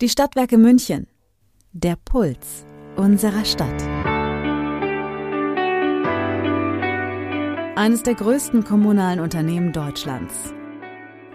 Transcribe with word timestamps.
Die 0.00 0.08
Stadtwerke 0.08 0.56
München. 0.56 1.08
Der 1.72 1.94
Puls 1.94 2.64
unserer 2.96 3.44
Stadt. 3.44 3.82
Eines 7.76 8.02
der 8.02 8.14
größten 8.14 8.64
kommunalen 8.64 9.20
Unternehmen 9.20 9.74
Deutschlands. 9.74 10.54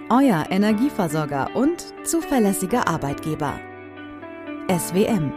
Euer 0.09 0.47
Energieversorger 0.49 1.55
und 1.55 1.93
zuverlässiger 2.07 2.87
Arbeitgeber. 2.87 3.53
SWM. 4.67 5.31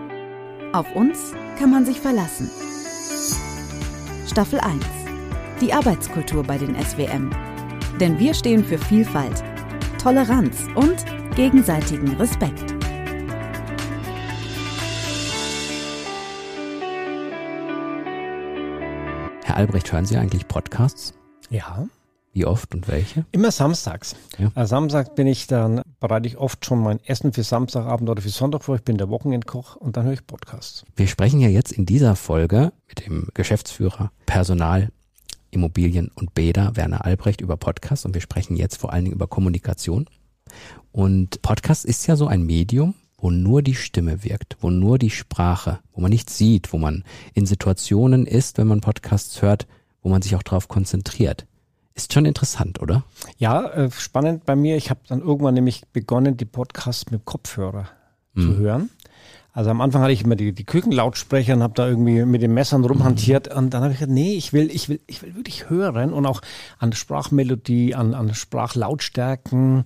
Auf 0.73 0.97
uns 0.97 1.33
kann 1.59 1.71
man 1.71 1.85
sich 1.85 2.01
verlassen. 2.01 2.51
Staffel 4.27 4.59
1. 4.61 4.83
Die 5.61 5.75
Arbeitskultur 5.75 6.45
bei 6.45 6.57
den 6.57 6.75
SWM. 6.83 7.29
Denn 8.01 8.19
wir 8.19 8.33
stehen 8.33 8.65
für 8.65 8.79
Vielfalt, 8.79 9.45
Toleranz 10.03 10.67
und 10.77 11.05
gegenseitigen 11.37 12.17
Respekt. 12.17 12.78
Herr 19.49 19.57
Albrecht, 19.57 19.91
hören 19.91 20.05
Sie 20.05 20.19
eigentlich 20.19 20.47
Podcasts? 20.47 21.15
Ja. 21.49 21.89
Wie 22.35 22.45
oft 22.45 22.75
und 22.75 22.87
welche? 22.87 23.25
Immer 23.33 23.51
samstags. 23.51 24.15
Ja. 24.37 24.53
Also 24.55 24.69
Samstag 24.69 25.15
bin 25.15 25.27
ich 25.27 25.47
dann, 25.47 25.81
bereite 26.01 26.29
ich 26.29 26.37
oft 26.37 26.67
schon 26.67 26.83
mein 26.83 27.03
Essen 27.07 27.33
für 27.33 27.43
Samstagabend 27.43 28.11
oder 28.11 28.21
für 28.21 28.29
Sonntag 28.29 28.63
vor. 28.63 28.77
Ich 28.77 28.83
bin 28.83 28.99
der 28.99 29.09
Wochenendkoch 29.09 29.77
und 29.77 29.97
dann 29.97 30.05
höre 30.05 30.13
ich 30.13 30.27
Podcasts. 30.27 30.85
Wir 30.97 31.07
sprechen 31.07 31.41
ja 31.41 31.49
jetzt 31.49 31.73
in 31.73 31.87
dieser 31.87 32.15
Folge 32.15 32.75
mit 32.89 33.07
dem 33.07 33.29
Geschäftsführer 33.33 34.13
Personal, 34.27 34.91
Immobilien 35.51 36.11
und 36.15 36.35
Bäder, 36.35 36.77
Werner 36.77 37.07
Albrecht, 37.07 37.41
über 37.41 37.57
Podcasts 37.57 38.05
und 38.05 38.13
wir 38.13 38.21
sprechen 38.21 38.55
jetzt 38.55 38.77
vor 38.77 38.93
allen 38.93 39.05
Dingen 39.05 39.17
über 39.17 39.29
Kommunikation. 39.29 40.11
Und 40.93 41.41
Podcast 41.41 41.87
ist 41.87 42.07
ja 42.07 42.17
so 42.17 42.27
ein 42.27 42.43
Medium, 42.43 42.93
wo 43.19 43.31
nur 43.31 43.63
die 43.63 43.75
Stimme 43.75 44.25
wirkt, 44.25 44.57
wo 44.61 44.71
nur 44.71 44.99
die 44.99 45.11
Sprache, 45.11 45.81
wo 45.93 46.01
man 46.01 46.11
nichts 46.11 46.39
sieht, 46.39 46.73
wo 46.73 46.79
man 46.79 47.05
in 47.35 47.47
Situationen 47.47 48.27
ist, 48.27 48.59
wenn 48.59 48.69
man 48.69 48.81
Podcasts 48.81 49.43
hört, 49.43 49.67
wo 50.03 50.09
man 50.09 50.23
sich 50.23 50.37
auch 50.37 50.43
darauf 50.43 50.69
konzentriert. 50.69 51.47
Ist 51.95 52.13
schon 52.13 52.27
interessant, 52.27 52.81
oder? 52.81 53.03
Ja, 53.39 53.67
äh, 53.71 53.91
spannend 53.91 54.47
bei 54.47 54.55
mir. 54.55 54.77
Ich 54.77 54.89
habe 54.89 55.01
dann 55.09 55.21
irgendwann 55.21 55.55
nämlich 55.55 55.83
begonnen, 55.93 56.37
die 56.37 56.45
Podcasts 56.45 57.11
mit 57.11 57.25
Kopfhörer 57.25 57.89
mhm. 58.35 58.43
zu 58.43 58.57
hören. 58.57 58.91
Also 59.53 59.71
am 59.71 59.81
Anfang 59.81 60.03
hatte 60.03 60.13
ich 60.13 60.23
immer 60.23 60.37
die, 60.37 60.53
die 60.53 60.65
Küchenlautsprecher 60.65 61.55
und 61.55 61.63
habe 61.63 61.75
da 61.75 61.89
irgendwie 61.89 62.25
mit 62.25 62.43
den 62.43 62.55
Messern 62.55 62.85
rumhantiert. 62.85 63.53
Und 63.53 63.75
dann 63.75 63.83
habe 63.83 63.93
ich 63.93 63.99
gesagt, 63.99 64.13
nee, 64.13 64.35
ich 64.35 64.53
will, 64.53 64.71
ich 64.71 64.89
will, 64.89 65.01
ich 65.07 65.23
will 65.23 65.35
wirklich 65.35 65.69
hören 65.71 66.13
und 66.13 66.27
auch 66.27 66.43
an 66.79 66.93
Sprachmelodie, 66.93 67.95
an, 67.95 68.15
an 68.15 68.35
Sprachlautstärken 68.35 69.85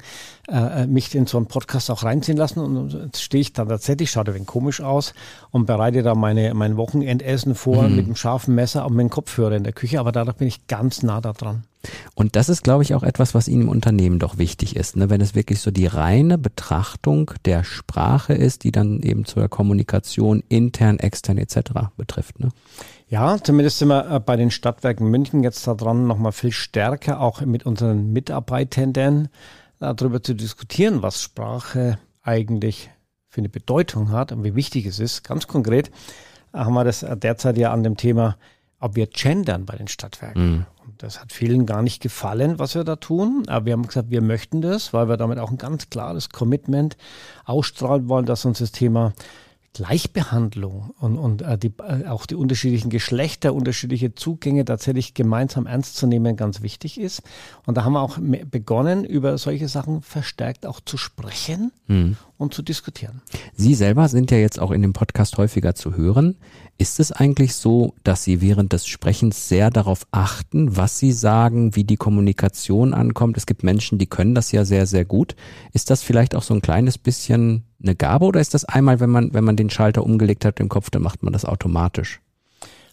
äh, 0.48 0.86
mich 0.86 1.14
in 1.14 1.27
so 1.27 1.38
einen 1.38 1.46
Podcast 1.46 1.90
auch 1.90 2.02
reinziehen 2.02 2.36
lassen. 2.36 2.58
Und 2.58 2.92
jetzt 2.92 3.22
stehe 3.22 3.40
ich 3.40 3.52
da 3.52 3.64
tatsächlich, 3.64 4.10
schaut 4.10 4.28
ein 4.28 4.34
wenig 4.34 4.48
komisch 4.48 4.80
aus 4.80 5.14
und 5.50 5.66
bereite 5.66 6.02
da 6.02 6.14
meine, 6.14 6.52
mein 6.55 6.77
Wochenendessen 6.77 7.55
vor 7.55 7.84
mhm. 7.88 7.96
mit 7.96 8.05
einem 8.06 8.16
scharfen 8.16 8.55
Messer 8.55 8.84
und 8.84 8.94
mit 8.94 9.05
dem 9.05 9.10
Kopfhörer 9.10 9.56
in 9.56 9.64
der 9.64 9.72
Küche. 9.72 10.00
Aber 10.00 10.12
dadurch 10.12 10.36
bin 10.36 10.48
ich 10.48 10.66
ganz 10.66 11.02
nah 11.02 11.20
da 11.20 11.33
dran. 11.33 11.64
Und 12.14 12.36
das 12.36 12.48
ist, 12.48 12.62
glaube 12.62 12.83
ich, 12.83 12.94
auch 12.94 13.02
etwas, 13.02 13.34
was 13.34 13.48
Ihnen 13.48 13.62
im 13.62 13.69
Unternehmen 13.69 14.19
doch 14.19 14.38
wichtig 14.38 14.77
ist, 14.77 14.97
ne? 14.97 15.11
wenn 15.11 15.20
es 15.20 15.34
wirklich 15.34 15.61
so 15.61 15.70
die 15.70 15.86
reine 15.86 16.39
Betrachtung 16.39 17.33
der 17.44 17.64
Sprache 17.64 18.34
ist, 18.34 18.64
die 18.64 18.72
dann 18.72 19.00
eben 19.02 19.24
zur 19.24 19.48
Kommunikation 19.48 20.42
intern, 20.48 20.98
extern 20.98 21.39
etc. 21.39 21.56
betrifft. 21.97 22.41
Ne? 22.41 22.50
Ja, 23.08 23.39
zumindest 23.42 23.78
sind 23.78 23.89
wir 23.89 24.11
äh, 24.11 24.20
bei 24.20 24.36
den 24.36 24.50
Stadtwerken 24.50 25.11
München 25.11 25.42
jetzt 25.42 25.66
da 25.66 25.74
dran, 25.74 26.06
nochmal 26.06 26.33
viel 26.33 26.52
stärker 26.52 27.20
auch 27.20 27.41
mit 27.42 27.66
unseren 27.66 28.12
Mitarbeitenden 28.12 29.28
darüber 29.78 30.22
zu 30.22 30.34
diskutieren, 30.34 31.02
was 31.02 31.20
Sprache 31.20 31.98
eigentlich 32.22 32.91
für 33.28 33.41
eine 33.41 33.48
Bedeutung 33.48 34.11
hat 34.11 34.30
und 34.30 34.44
wie 34.44 34.55
wichtig 34.55 34.86
es 34.86 34.98
ist. 34.98 35.24
Ganz 35.24 35.48
konkret 35.48 35.91
haben 36.52 36.74
wir 36.74 36.84
das 36.84 37.05
derzeit 37.17 37.56
ja 37.56 37.72
an 37.72 37.83
dem 37.83 37.96
Thema, 37.96 38.36
ob 38.78 38.96
wir 38.96 39.06
gendern 39.06 39.64
bei 39.64 39.77
den 39.77 39.89
Stadtwerken. 39.89 40.50
Mhm. 40.50 40.67
Das 40.98 41.20
hat 41.20 41.33
vielen 41.33 41.67
gar 41.67 41.83
nicht 41.83 42.02
gefallen, 42.02 42.58
was 42.58 42.74
wir 42.74 42.84
da 42.84 42.96
tun. 42.96 43.45
Aber 43.46 43.67
wir 43.67 43.73
haben 43.73 43.86
gesagt, 43.86 44.11
wir 44.11 44.23
möchten 44.23 44.61
das, 44.62 44.92
weil 44.92 45.08
wir 45.08 45.17
damit 45.17 45.39
auch 45.39 45.51
ein 45.51 45.58
ganz 45.58 45.90
klares 45.90 46.30
Commitment 46.30 46.96
ausstrahlen 47.45 48.08
wollen, 48.08 48.27
dass 48.27 48.45
uns 48.45 48.58
das 48.58 48.73
Thema 48.73 49.12
Gleichbehandlung 49.74 50.92
und, 51.01 51.17
und 51.17 51.40
äh, 51.42 51.57
die, 51.57 51.73
äh, 51.79 52.07
auch 52.07 52.27
die 52.27 52.34
unterschiedlichen 52.34 52.90
Geschlechter, 52.90 53.55
unterschiedliche 53.55 54.14
Zugänge 54.14 54.67
tatsächlich 54.67 55.14
gemeinsam 55.14 55.67
ernst 55.67 55.96
zu 55.96 56.07
nehmen, 56.07 56.36
ganz 56.36 56.61
wichtig 56.61 57.01
ist. 57.01 57.23
Und 57.64 57.78
da 57.78 57.84
haben 57.84 57.95
wir 57.95 58.02
auch 58.02 58.18
begonnen, 58.20 59.05
über 59.05 59.39
solche 59.39 59.68
Sachen 59.68 60.02
verstärkt 60.02 60.67
auch 60.67 60.80
zu 60.80 60.98
sprechen 60.98 61.73
mhm. 61.86 62.17
und 62.36 62.52
zu 62.52 62.61
diskutieren. 62.61 63.23
Sie 63.55 63.74
selber 63.74 64.08
sind 64.08 64.30
ja 64.30 64.36
jetzt 64.36 64.61
auch 64.61 64.73
in 64.73 64.83
dem 64.83 64.92
Podcast 64.92 65.39
häufiger 65.39 65.74
zu 65.74 65.96
hören. 65.96 66.36
Ist 66.83 66.98
es 66.98 67.13
eigentlich 67.13 67.55
so, 67.55 67.95
dass 68.03 68.25
Sie 68.25 68.41
während 68.41 68.73
des 68.73 68.89
Sprechens 68.89 69.48
sehr 69.48 69.70
darauf 69.70 70.05
achten, 70.11 70.77
was 70.77 70.98
Sie 70.98 71.13
sagen, 71.13 71.77
wie 71.77 71.85
die 71.85 71.97
Kommunikation 71.97 72.93
ankommt? 72.93 73.37
Es 73.37 73.47
gibt 73.47 73.63
Menschen, 73.63 73.98
die 73.98 74.09
können 74.09 74.35
das 74.35 74.51
ja 74.51 74.65
sehr, 74.65 74.87
sehr 74.87 75.05
gut. 75.05 75.37
Ist 75.73 75.91
das 75.91 76.03
vielleicht 76.03 76.35
auch 76.35 76.43
so 76.43 76.55
ein 76.55 76.61
kleines 76.61 76.98
bisschen 76.98 77.63
eine 77.81 77.95
Gabe 77.95 78.25
oder 78.25 78.41
ist 78.41 78.53
das 78.53 78.65
einmal, 78.65 78.98
wenn 78.98 79.11
man, 79.11 79.33
wenn 79.33 79.45
man 79.45 79.55
den 79.55 79.70
Schalter 79.70 80.03
umgelegt 80.03 80.45
hat 80.45 80.59
im 80.59 80.69
Kopf, 80.69 80.91
dann 80.91 81.03
macht 81.03 81.23
man 81.23 81.33
das 81.33 81.45
automatisch? 81.45 82.20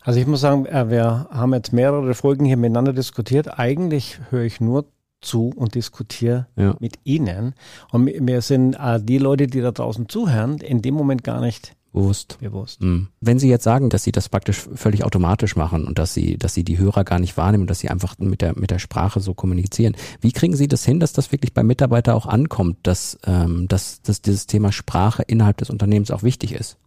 Also 0.01 0.19
ich 0.19 0.27
muss 0.27 0.41
sagen, 0.41 0.67
äh, 0.67 0.91
wir 0.91 1.25
haben 1.31 1.55
jetzt 1.55 1.73
mehrere 1.73 2.13
Folgen 2.13 2.45
hier 2.45 2.57
miteinander 2.57 2.93
diskutiert. 2.93 3.57
Eigentlich 3.57 4.19
höre 4.29 4.43
ich 4.43 4.61
nur 4.61 4.85
zu 5.19 5.51
und 5.55 5.73
diskutiere 5.73 6.45
ja. 6.55 6.75
mit 6.79 6.99
Ihnen. 7.05 7.55
Und 7.91 8.05
wir 8.05 8.41
sind 8.43 8.75
äh, 8.75 9.01
die 9.01 9.17
Leute, 9.17 9.47
die 9.47 9.61
da 9.61 9.71
draußen 9.71 10.07
zuhören, 10.09 10.59
in 10.59 10.83
dem 10.83 10.93
Moment 10.93 11.23
gar 11.23 11.41
nicht 11.41 11.73
Bewusst. 11.91 12.37
Bewusst. 12.39 12.81
Mhm. 12.81 13.07
Wenn 13.19 13.39
Sie 13.39 13.49
jetzt 13.49 13.63
sagen, 13.63 13.89
dass 13.89 14.03
Sie 14.03 14.11
das 14.11 14.29
praktisch 14.29 14.57
völlig 14.75 15.03
automatisch 15.03 15.55
machen 15.55 15.85
und 15.85 15.97
dass 15.97 16.13
Sie, 16.13 16.37
dass 16.37 16.53
Sie 16.53 16.63
die 16.63 16.77
Hörer 16.77 17.03
gar 17.03 17.19
nicht 17.19 17.35
wahrnehmen 17.37 17.67
dass 17.67 17.79
Sie 17.79 17.89
einfach 17.89 18.17
mit 18.19 18.41
der, 18.41 18.57
mit 18.57 18.71
der 18.71 18.79
Sprache 18.79 19.19
so 19.19 19.33
kommunizieren, 19.33 19.95
wie 20.21 20.31
kriegen 20.31 20.55
Sie 20.55 20.67
das 20.67 20.85
hin, 20.85 20.99
dass 20.99 21.13
das 21.13 21.31
wirklich 21.31 21.53
beim 21.53 21.67
Mitarbeiter 21.67 22.15
auch 22.15 22.25
ankommt, 22.25 22.77
dass, 22.83 23.17
ähm, 23.25 23.67
dass, 23.67 24.01
dass 24.01 24.21
dieses 24.21 24.47
Thema 24.47 24.71
Sprache 24.71 25.23
innerhalb 25.23 25.57
des 25.57 25.69
Unternehmens 25.69 26.11
auch 26.11 26.23
wichtig 26.23 26.53
ist? 26.53 26.77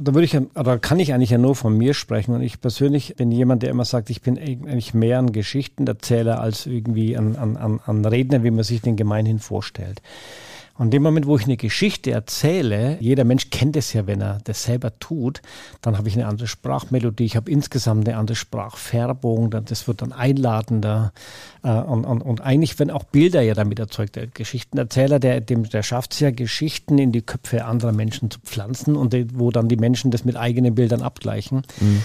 da 0.00 0.14
würde 0.14 0.24
ich, 0.24 0.34
oder 0.34 0.78
kann 0.78 0.98
ich 0.98 1.12
eigentlich 1.12 1.30
ja 1.30 1.38
nur 1.38 1.54
von 1.54 1.76
mir 1.76 1.92
sprechen. 1.94 2.34
Und 2.34 2.42
ich 2.42 2.60
persönlich 2.60 3.16
bin 3.16 3.30
jemand, 3.30 3.62
der 3.62 3.70
immer 3.70 3.84
sagt, 3.84 4.08
ich 4.08 4.22
bin 4.22 4.38
eigentlich 4.38 4.94
mehr 4.94 5.18
ein 5.18 5.32
Geschichtenerzähler 5.32 6.40
als 6.40 6.66
irgendwie 6.66 7.16
ein, 7.16 7.36
ein, 7.36 7.80
ein 7.84 8.04
Redner, 8.04 8.42
wie 8.42 8.50
man 8.50 8.64
sich 8.64 8.80
den 8.80 8.96
gemeinhin 8.96 9.38
vorstellt. 9.38 10.00
Und 10.76 10.86
in 10.86 10.90
dem 10.92 11.02
Moment, 11.02 11.26
wo 11.26 11.36
ich 11.36 11.44
eine 11.44 11.56
Geschichte 11.56 12.10
erzähle, 12.10 12.96
jeder 13.00 13.24
Mensch 13.24 13.50
kennt 13.50 13.76
es 13.76 13.92
ja, 13.92 14.06
wenn 14.06 14.20
er 14.22 14.38
das 14.44 14.64
selber 14.64 14.98
tut, 14.98 15.42
dann 15.82 15.98
habe 15.98 16.08
ich 16.08 16.14
eine 16.14 16.26
andere 16.26 16.46
Sprachmelodie, 16.46 17.24
ich 17.24 17.36
habe 17.36 17.50
insgesamt 17.50 18.08
eine 18.08 18.16
andere 18.16 18.36
Sprachfärbung, 18.36 19.50
das 19.50 19.86
wird 19.88 20.02
dann 20.02 20.12
einladender. 20.12 21.12
Äh, 21.62 21.72
und, 21.72 22.04
und, 22.04 22.22
und 22.22 22.40
eigentlich 22.40 22.78
werden 22.78 22.90
auch 22.90 23.04
Bilder 23.04 23.42
ja 23.42 23.54
damit 23.54 23.78
erzeugt. 23.78 24.16
Der 24.16 24.26
Geschichtenerzähler, 24.26 25.18
der, 25.18 25.40
dem, 25.40 25.68
der 25.68 25.82
schafft 25.82 26.12
es 26.14 26.20
ja, 26.20 26.30
Geschichten 26.30 26.98
in 26.98 27.12
die 27.12 27.22
Köpfe 27.22 27.64
anderer 27.64 27.92
Menschen 27.92 28.30
zu 28.30 28.40
pflanzen 28.40 28.96
und 28.96 29.14
wo 29.34 29.50
dann 29.50 29.68
die 29.68 29.76
Menschen 29.76 30.10
das 30.10 30.24
mit 30.24 30.36
eigenen 30.36 30.74
Bildern 30.74 31.02
abgleichen. 31.02 31.62
Mhm. 31.80 32.02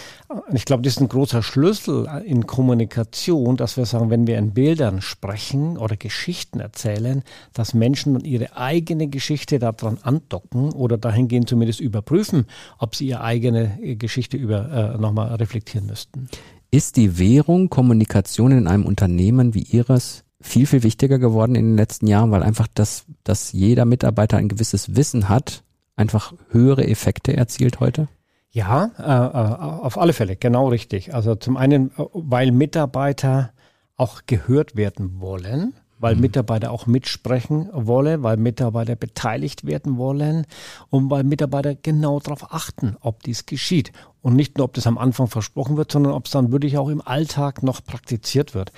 Ich 0.53 0.65
glaube, 0.65 0.83
das 0.83 0.93
ist 0.93 1.01
ein 1.01 1.07
großer 1.07 1.43
Schlüssel 1.43 2.07
in 2.25 2.47
Kommunikation, 2.47 3.57
dass 3.57 3.77
wir 3.77 3.85
sagen, 3.85 4.09
wenn 4.09 4.27
wir 4.27 4.37
in 4.37 4.53
Bildern 4.53 5.01
sprechen 5.01 5.77
oder 5.77 5.95
Geschichten 5.95 6.59
erzählen, 6.59 7.23
dass 7.53 7.73
Menschen 7.73 8.19
ihre 8.21 8.57
eigene 8.65 9.07
Geschichte 9.07 9.59
daran 9.59 9.99
andocken 10.01 10.73
oder 10.73 10.97
dahingehend 10.97 11.47
zumindest 11.47 11.79
überprüfen, 11.79 12.45
ob 12.79 12.95
sie 12.95 13.07
ihre 13.07 13.21
eigene 13.21 13.79
äh, 13.81 13.95
Geschichte 13.95 14.37
über 14.37 14.95
äh, 14.95 14.97
nochmal 14.97 15.33
reflektieren 15.35 15.87
müssten. 15.87 16.27
Ist 16.71 16.97
die 16.97 17.17
Währung 17.17 17.69
Kommunikation 17.69 18.51
in 18.51 18.67
einem 18.67 18.85
Unternehmen 18.85 19.53
wie 19.53 19.61
Ihres 19.61 20.23
viel, 20.41 20.65
viel 20.65 20.83
wichtiger 20.83 21.19
geworden 21.19 21.55
in 21.55 21.71
den 21.71 21.77
letzten 21.77 22.07
Jahren, 22.07 22.31
weil 22.31 22.43
einfach 22.43 22.67
das, 22.73 23.05
dass 23.23 23.51
jeder 23.51 23.85
Mitarbeiter 23.85 24.37
ein 24.37 24.49
gewisses 24.49 24.95
Wissen 24.95 25.29
hat, 25.29 25.63
einfach 25.95 26.33
höhere 26.49 26.87
Effekte 26.87 27.35
erzielt 27.35 27.79
heute? 27.79 28.07
Ja, 28.51 28.91
äh, 28.97 29.03
äh, 29.03 29.83
auf 29.85 29.97
alle 29.97 30.13
Fälle, 30.13 30.35
genau 30.35 30.69
richtig. 30.69 31.13
Also 31.13 31.35
zum 31.35 31.57
einen, 31.57 31.91
äh, 31.91 32.03
weil 32.13 32.51
Mitarbeiter 32.51 33.51
auch 33.95 34.21
gehört 34.25 34.75
werden 34.75 35.19
wollen 35.19 35.73
weil. 35.99 36.15
Mitarbeiter 36.21 36.71
auch 36.71 36.87
mitsprechen 36.87 37.69
wollen, 37.71 38.23
weil 38.23 38.37
Mitarbeiter 38.37 38.95
beteiligt 38.95 39.65
werden 39.65 39.97
wollen 39.97 40.45
und 40.89 41.09
weil 41.09 41.23
Mitarbeiter 41.23 41.75
genau 41.75 42.19
darauf 42.19 42.53
achten, 42.53 42.97
ob 43.01 43.23
dies 43.23 43.45
geschieht. 43.45 43.91
Und 44.25 44.35
nicht 44.35 44.57
nur, 44.57 44.65
ob 44.65 44.73
das 44.73 44.87
am 44.87 44.97
Anfang 44.97 45.27
versprochen 45.27 45.77
wird, 45.77 45.91
sondern 45.91 46.13
ob 46.13 46.25
es 46.25 46.31
dann 46.31 46.51
wirklich 46.51 46.79
auch 46.79 46.89
im 46.89 46.99
Alltag 46.99 47.61
noch 47.61 47.83
praktiziert 47.85 48.55
wird. 48.55 48.71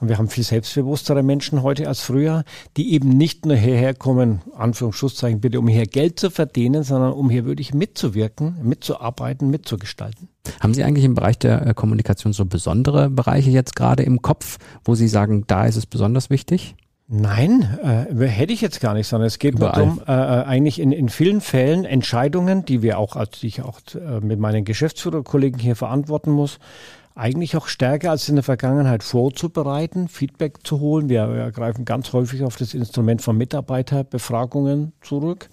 Und 0.00 0.08
wir 0.08 0.16
haben 0.16 0.28
viel 0.28 0.44
selbstbewusstere 0.44 1.22
Menschen 1.22 1.62
heute 1.62 1.88
als 1.88 2.00
früher, 2.00 2.42
die 2.78 2.94
eben 2.94 3.10
nicht 3.10 3.44
nur 3.44 3.54
hierher 3.54 3.92
kommen, 3.92 4.40
Anführungszeichen 4.56 5.42
bitte, 5.42 5.60
um 5.60 5.68
hier 5.68 5.84
Geld 5.84 6.18
zu 6.18 6.30
verdienen, 6.30 6.84
sondern 6.84 7.12
um 7.12 7.28
hier 7.28 7.44
wirklich 7.44 7.74
mitzuwirken, 7.74 8.56
mitzuarbeiten, 8.62 9.50
mitzugestalten. 9.50 10.30
Haben 10.60 10.72
Sie 10.72 10.82
eigentlich 10.82 11.04
im 11.04 11.14
Bereich 11.14 11.38
der 11.38 11.66
äh, 11.66 11.74
Kommunikation 11.74 12.32
so 12.32 12.46
besondere 12.46 13.10
Bereiche 13.10 13.50
jetzt 13.50 13.76
gerade 13.76 14.04
im 14.04 14.22
Kopf, 14.22 14.56
wo 14.86 14.94
Sie 14.94 15.08
sagen, 15.08 15.44
da 15.46 15.66
ist 15.66 15.76
es 15.76 15.84
besonders 15.84 16.30
wichtig? 16.30 16.76
Nein, 17.06 17.78
äh, 17.82 18.26
hätte 18.26 18.54
ich 18.54 18.62
jetzt 18.62 18.80
gar 18.80 18.94
nicht, 18.94 19.06
sondern 19.06 19.26
es 19.26 19.38
geht 19.38 19.58
nur 19.58 19.70
darum, 19.70 20.00
äh, 20.06 20.12
äh, 20.12 20.44
eigentlich 20.44 20.80
in, 20.80 20.90
in 20.90 21.10
vielen 21.10 21.42
Fällen 21.42 21.84
Entscheidungen, 21.84 22.64
die 22.64 22.80
wir 22.80 22.98
auch, 22.98 23.16
als 23.16 23.42
ich 23.42 23.60
auch 23.60 23.80
äh, 23.94 24.20
mit 24.20 24.40
meinen 24.40 24.64
Geschäftsführerkollegen 24.64 25.60
hier 25.60 25.76
verantworten 25.76 26.30
muss, 26.30 26.58
eigentlich 27.14 27.56
auch 27.56 27.66
stärker 27.66 28.10
als 28.10 28.28
in 28.28 28.36
der 28.36 28.42
Vergangenheit 28.42 29.02
vorzubereiten, 29.02 30.08
Feedback 30.08 30.66
zu 30.66 30.80
holen. 30.80 31.10
Wir, 31.10 31.32
wir 31.32 31.52
greifen 31.52 31.84
ganz 31.84 32.12
häufig 32.14 32.42
auf 32.42 32.56
das 32.56 32.72
Instrument 32.72 33.20
von 33.20 33.36
Mitarbeiterbefragungen 33.36 34.94
zurück 35.02 35.50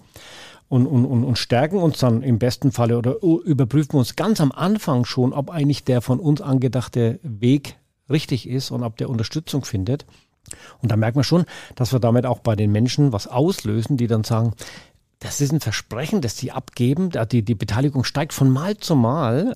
und, 0.70 0.88
und, 0.88 1.06
und, 1.06 1.26
und 1.26 1.38
stärken 1.38 1.78
uns 1.78 2.00
dann 2.00 2.24
im 2.24 2.40
besten 2.40 2.72
Falle 2.72 2.98
oder 2.98 3.22
überprüfen 3.22 3.98
uns 3.98 4.16
ganz 4.16 4.40
am 4.40 4.54
Anfang 4.54 5.04
schon, 5.04 5.34
ob 5.34 5.50
eigentlich 5.50 5.84
der 5.84 6.02
von 6.02 6.22
uns 6.22 6.40
angedachte 6.40 7.20
Weg 7.24 7.76
richtig 8.10 8.48
ist 8.48 8.72
und 8.72 8.84
ob 8.84 8.96
der 8.96 9.10
Unterstützung 9.10 9.66
findet. 9.66 10.06
Und 10.82 10.92
da 10.92 10.98
merkt 10.98 11.16
man 11.16 11.24
schon, 11.24 11.46
dass 11.76 11.94
wir 11.94 12.00
damit 12.00 12.26
auch 12.26 12.40
bei 12.40 12.56
den 12.56 12.72
Menschen 12.72 13.14
was 13.14 13.28
auslösen, 13.28 13.98
die 13.98 14.08
dann 14.08 14.24
sagen, 14.24 14.54
das 15.20 15.40
ist 15.40 15.54
ein 15.54 15.60
Versprechen, 15.60 16.22
das 16.22 16.38
sie 16.38 16.52
abgeben. 16.52 17.12
Die, 17.32 17.44
die 17.44 17.56
Beteiligung 17.56 18.04
steigt 18.04 18.34
von 18.34 18.50
Mal 18.50 18.78
zu 18.78 18.96
Mal. 18.96 19.54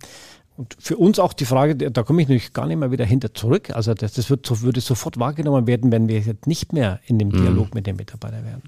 Und 0.57 0.77
für 0.79 0.95
uns 0.95 1.19
auch 1.19 1.33
die 1.33 1.45
Frage, 1.45 1.75
da 1.75 2.03
komme 2.03 2.21
ich 2.21 2.27
natürlich 2.27 2.53
gar 2.53 2.67
nicht 2.67 2.77
mehr 2.77 2.91
wieder 2.91 3.03
hinter 3.03 3.33
zurück. 3.33 3.71
Also 3.71 3.93
das, 3.93 4.13
das 4.13 4.29
wird, 4.29 4.61
würde 4.61 4.79
sofort 4.79 5.19
wahrgenommen 5.19 5.67
werden, 5.67 5.91
wenn 5.91 6.07
wir 6.07 6.19
jetzt 6.19 6.47
nicht 6.47 6.71
mehr 6.71 6.99
in 7.07 7.19
dem 7.19 7.29
mhm. 7.29 7.41
Dialog 7.41 7.75
mit 7.75 7.87
den 7.87 7.97
Mitarbeitern 7.97 8.45
werden. 8.45 8.63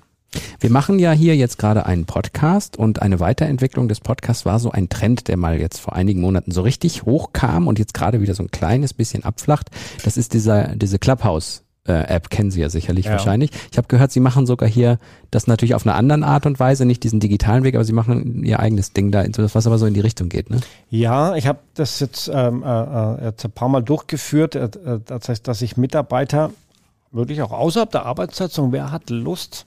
Wir 0.59 0.69
machen 0.69 0.99
ja 0.99 1.13
hier 1.13 1.37
jetzt 1.37 1.57
gerade 1.57 1.85
einen 1.85 2.05
Podcast 2.05 2.77
und 2.77 3.01
eine 3.01 3.19
Weiterentwicklung 3.21 3.87
des 3.87 4.01
Podcasts 4.01 4.45
war 4.45 4.59
so 4.59 4.71
ein 4.71 4.89
Trend, 4.89 5.29
der 5.29 5.37
mal 5.37 5.59
jetzt 5.59 5.79
vor 5.79 5.93
einigen 5.93 6.19
Monaten 6.19 6.51
so 6.51 6.61
richtig 6.61 7.03
hochkam 7.03 7.67
und 7.67 7.79
jetzt 7.79 7.93
gerade 7.93 8.21
wieder 8.21 8.33
so 8.33 8.43
ein 8.43 8.51
kleines 8.51 8.93
bisschen 8.93 9.23
abflacht. 9.23 9.69
Das 10.03 10.17
ist 10.17 10.33
dieser, 10.33 10.75
diese 10.75 10.99
Clubhouse 10.99 11.63
App 11.94 12.30
kennen 12.30 12.51
Sie 12.51 12.62
ja 12.62 12.69
sicherlich 12.69 13.06
ja. 13.06 13.13
wahrscheinlich. 13.13 13.51
Ich 13.72 13.78
habe 13.78 13.88
gehört, 13.88 14.12
Sie 14.12 14.19
machen 14.19 14.45
sogar 14.45 14.68
hier 14.69 15.00
das 15.31 15.48
natürlich 15.48 15.75
auf 15.75 15.86
einer 15.86 15.95
anderen 15.95 16.24
Art 16.24 16.45
und 16.45 16.60
Weise, 16.60 16.86
nicht 16.86 17.04
diesen 17.04 17.19
digitalen 17.19 17.63
Weg, 17.63 17.75
aber 17.75 17.84
Sie 17.84 17.94
machen 17.94 18.44
Ihr 18.44 18.60
eigenes 18.60 18.94
Ding 18.94 19.12
da, 19.12 19.25
was 19.38 19.68
aber 19.68 19.78
so 19.78 19.86
in 19.86 19.94
die 19.94 20.00
Richtung 20.00 20.30
geht. 20.30 20.50
Ne? 20.50 20.62
Ja, 20.89 21.36
ich 21.36 21.48
habe 21.48 21.60
das 21.74 22.00
jetzt, 22.00 22.30
ähm, 22.34 22.63
äh, 22.63 22.68
äh, 22.68 23.25
jetzt 23.25 23.45
ein 23.45 23.51
paar 23.51 23.69
Mal 23.69 23.81
durchgeführt. 23.81 24.56
Äh, 24.56 24.66
äh, 24.66 25.00
das 25.06 25.30
heißt, 25.30 25.48
dass 25.48 25.62
ich 25.62 25.78
Mitarbeiter 25.78 26.51
wirklich 27.12 27.42
auch 27.42 27.51
außerhalb 27.51 27.92
der 27.92 28.06
Arbeitszeit 28.06 28.51
sagen, 28.51 28.72
wer 28.72 28.92
hat 28.92 29.10
Lust, 29.10 29.66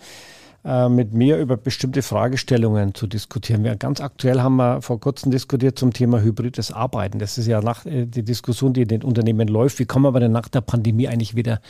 äh, 0.65 0.89
mit 0.89 1.15
mir 1.15 1.39
über 1.39 1.57
bestimmte 1.57 2.03
Fragestellungen 2.03 2.95
zu 2.95 3.07
diskutieren. 3.07 3.65
Wir 3.65 3.77
ganz 3.77 4.01
aktuell 4.01 4.41
haben 4.41 4.57
wir 4.57 4.83
vor 4.83 5.01
kurzem 5.01 5.31
diskutiert 5.31 5.79
zum 5.79 5.93
Thema 5.93 6.21
hybrides 6.21 6.71
Arbeiten. 6.71 7.19
Das 7.19 7.39
ist 7.39 7.47
ja 7.47 7.63
nach, 7.63 7.85
die 7.85 8.23
Diskussion, 8.23 8.75
die 8.75 8.83
in 8.83 8.89
den 8.89 9.03
Unternehmen 9.03 9.49
läuft. 9.49 9.79
Wie 9.79 9.87
kommen 9.87 10.15
wir 10.15 10.21
denn 10.21 10.33
nach 10.33 10.49
der 10.49 10.61
Pandemie 10.61 11.09
eigentlich 11.09 11.35
wieder 11.35 11.61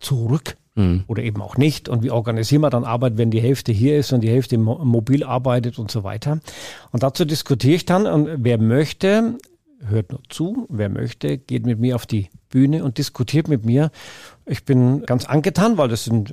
zurück 0.00 0.56
mhm. 0.74 1.04
oder 1.06 1.22
eben 1.22 1.40
auch 1.40 1.56
nicht. 1.56 1.88
Und 1.88 2.02
wie 2.02 2.10
organisieren 2.10 2.62
wir 2.62 2.70
dann 2.70 2.84
Arbeit, 2.84 3.16
wenn 3.16 3.30
die 3.30 3.40
Hälfte 3.40 3.72
hier 3.72 3.98
ist 3.98 4.12
und 4.12 4.22
die 4.22 4.30
Hälfte 4.30 4.58
mobil 4.58 5.24
arbeitet 5.24 5.78
und 5.78 5.90
so 5.90 6.02
weiter. 6.02 6.40
Und 6.90 7.02
dazu 7.02 7.24
diskutiere 7.24 7.76
ich 7.76 7.84
dann 7.84 8.06
und 8.06 8.28
wer 8.38 8.58
möchte, 8.58 9.38
hört 9.86 10.10
nur 10.10 10.22
zu. 10.28 10.66
Wer 10.68 10.88
möchte, 10.88 11.38
geht 11.38 11.66
mit 11.66 11.78
mir 11.78 11.94
auf 11.94 12.06
die 12.06 12.28
Bühne 12.48 12.84
und 12.84 12.98
diskutiert 12.98 13.48
mit 13.48 13.64
mir. 13.64 13.90
Ich 14.46 14.64
bin 14.64 15.02
ganz 15.02 15.24
angetan, 15.24 15.78
weil 15.78 15.88
das 15.88 16.04
sind 16.04 16.32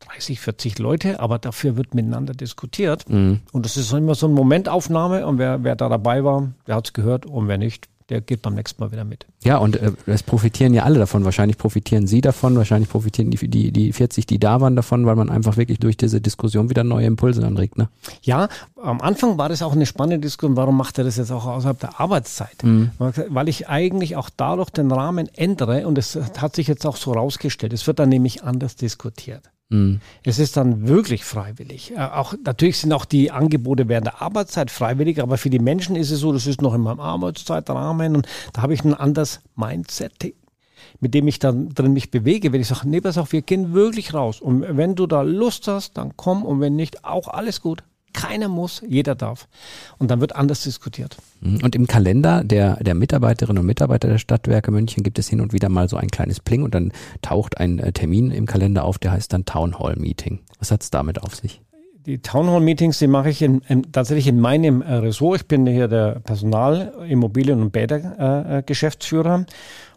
30, 0.00 0.38
äh, 0.38 0.40
40 0.40 0.78
Leute, 0.78 1.20
aber 1.20 1.38
dafür 1.38 1.76
wird 1.76 1.94
miteinander 1.94 2.34
diskutiert. 2.34 3.08
Mhm. 3.08 3.40
Und 3.52 3.64
das 3.64 3.76
ist 3.76 3.92
immer 3.92 4.14
so 4.14 4.26
eine 4.26 4.34
Momentaufnahme 4.34 5.26
und 5.26 5.38
wer, 5.38 5.64
wer 5.64 5.76
da 5.76 5.88
dabei 5.88 6.24
war, 6.24 6.52
der 6.66 6.76
hat 6.76 6.86
es 6.86 6.92
gehört 6.92 7.26
und 7.26 7.48
wer 7.48 7.58
nicht, 7.58 7.88
der 8.10 8.20
geht 8.20 8.42
beim 8.42 8.54
nächsten 8.54 8.82
Mal 8.82 8.92
wieder 8.92 9.04
mit. 9.04 9.26
Ja, 9.44 9.56
und 9.58 9.76
äh, 9.76 9.92
es 10.06 10.22
profitieren 10.22 10.74
ja 10.74 10.82
alle 10.82 10.98
davon. 10.98 11.24
Wahrscheinlich 11.24 11.56
profitieren 11.56 12.06
Sie 12.06 12.20
davon, 12.20 12.56
wahrscheinlich 12.56 12.90
profitieren 12.90 13.30
die, 13.30 13.48
die, 13.48 13.72
die 13.72 13.92
40, 13.92 14.26
die 14.26 14.38
da 14.38 14.60
waren, 14.60 14.76
davon, 14.76 15.06
weil 15.06 15.16
man 15.16 15.30
einfach 15.30 15.56
wirklich 15.56 15.78
durch 15.78 15.96
diese 15.96 16.20
Diskussion 16.20 16.68
wieder 16.68 16.84
neue 16.84 17.06
Impulse 17.06 17.44
anregt. 17.46 17.78
Ne? 17.78 17.88
Ja, 18.22 18.48
am 18.82 19.00
Anfang 19.00 19.38
war 19.38 19.48
das 19.48 19.62
auch 19.62 19.72
eine 19.72 19.86
spannende 19.86 20.18
Diskussion. 20.18 20.56
Warum 20.56 20.76
macht 20.76 20.98
er 20.98 21.04
das 21.04 21.16
jetzt 21.16 21.30
auch 21.30 21.46
außerhalb 21.46 21.78
der 21.80 22.00
Arbeitszeit? 22.00 22.62
Mhm. 22.62 22.90
Weil 22.98 23.48
ich 23.48 23.68
eigentlich 23.68 24.16
auch 24.16 24.28
dadurch 24.34 24.70
den 24.70 24.90
Rahmen 24.90 25.28
ändere 25.34 25.86
und 25.86 25.96
es 25.96 26.18
hat 26.38 26.54
sich 26.54 26.68
jetzt 26.68 26.86
auch 26.86 26.96
so 26.96 27.12
rausgestellt. 27.12 27.72
Es 27.72 27.86
wird 27.86 27.98
dann 27.98 28.10
nämlich 28.10 28.44
anders 28.44 28.76
diskutiert. 28.76 29.50
Mhm. 29.70 30.00
Es 30.22 30.38
ist 30.38 30.56
dann 30.56 30.86
wirklich 30.88 31.24
freiwillig. 31.24 31.92
Äh, 31.92 32.00
auch, 32.00 32.34
natürlich 32.44 32.78
sind 32.78 32.92
auch 32.92 33.04
die 33.04 33.30
Angebote 33.30 33.88
während 33.88 34.06
der 34.06 34.22
Arbeitszeit 34.22 34.70
freiwillig, 34.70 35.20
aber 35.22 35.38
für 35.38 35.50
die 35.50 35.58
Menschen 35.58 35.96
ist 35.96 36.10
es 36.10 36.20
so, 36.20 36.32
das 36.32 36.46
ist 36.46 36.62
noch 36.62 36.74
in 36.74 36.82
meinem 36.82 37.00
Arbeitszeitrahmen 37.00 38.16
und 38.16 38.28
da 38.52 38.62
habe 38.62 38.74
ich 38.74 38.84
ein 38.84 38.94
anderes 38.94 39.40
Mindset, 39.56 40.34
mit 41.00 41.14
dem 41.14 41.28
ich 41.28 41.38
dann 41.38 41.70
drin 41.70 41.92
mich 41.92 42.10
bewege. 42.10 42.52
Wenn 42.52 42.60
ich 42.60 42.68
sage, 42.68 42.88
nee, 42.88 43.00
pass 43.00 43.18
auf, 43.18 43.32
wir 43.32 43.42
gehen 43.42 43.72
wirklich 43.72 44.14
raus. 44.14 44.40
Und 44.40 44.64
wenn 44.76 44.94
du 44.94 45.06
da 45.06 45.22
Lust 45.22 45.66
hast, 45.68 45.96
dann 45.96 46.16
komm 46.16 46.44
und 46.44 46.60
wenn 46.60 46.76
nicht, 46.76 47.04
auch 47.04 47.28
alles 47.28 47.60
gut. 47.60 47.82
Keiner 48.14 48.48
muss, 48.48 48.82
jeder 48.88 49.14
darf. 49.14 49.48
Und 49.98 50.10
dann 50.10 50.20
wird 50.20 50.34
anders 50.34 50.62
diskutiert. 50.62 51.18
Mhm. 51.40 51.60
Und 51.62 51.76
im 51.76 51.86
Kalender 51.86 52.42
der, 52.42 52.76
der 52.76 52.94
Mitarbeiterinnen 52.94 53.60
und 53.60 53.66
Mitarbeiter 53.66 54.08
der 54.08 54.18
Stadtwerke 54.18 54.70
München 54.70 55.02
gibt 55.02 55.18
es 55.18 55.28
hin 55.28 55.42
und 55.42 55.52
wieder 55.52 55.68
mal 55.68 55.88
so 55.88 55.96
ein 55.96 56.10
kleines 56.10 56.40
Pling 56.40 56.62
und 56.62 56.74
dann 56.74 56.92
taucht 57.20 57.58
ein 57.58 57.78
äh, 57.78 57.92
Termin 57.92 58.30
im 58.30 58.46
Kalender 58.46 58.84
auf, 58.84 58.98
der 58.98 59.12
heißt 59.12 59.32
dann 59.32 59.44
Town 59.44 59.78
Hall 59.78 59.96
Meeting. 59.96 60.40
Was 60.58 60.70
hat 60.70 60.82
es 60.82 60.90
damit 60.90 61.22
auf 61.22 61.34
sich? 61.34 61.60
Die 62.06 62.18
Town 62.18 62.48
Hall 62.48 62.60
Meetings, 62.60 62.98
die 62.98 63.06
mache 63.06 63.30
ich 63.30 63.40
in, 63.42 63.60
in, 63.68 63.90
tatsächlich 63.90 64.26
in 64.26 64.38
meinem 64.38 64.82
äh, 64.82 64.94
Ressort. 64.94 65.40
Ich 65.40 65.48
bin 65.48 65.66
hier 65.66 65.88
der 65.88 66.20
Personal-, 66.20 66.92
Immobilien- 67.08 67.62
und 67.62 67.72
Bäder-Geschäftsführer. 67.72 69.40
Äh, 69.40 69.52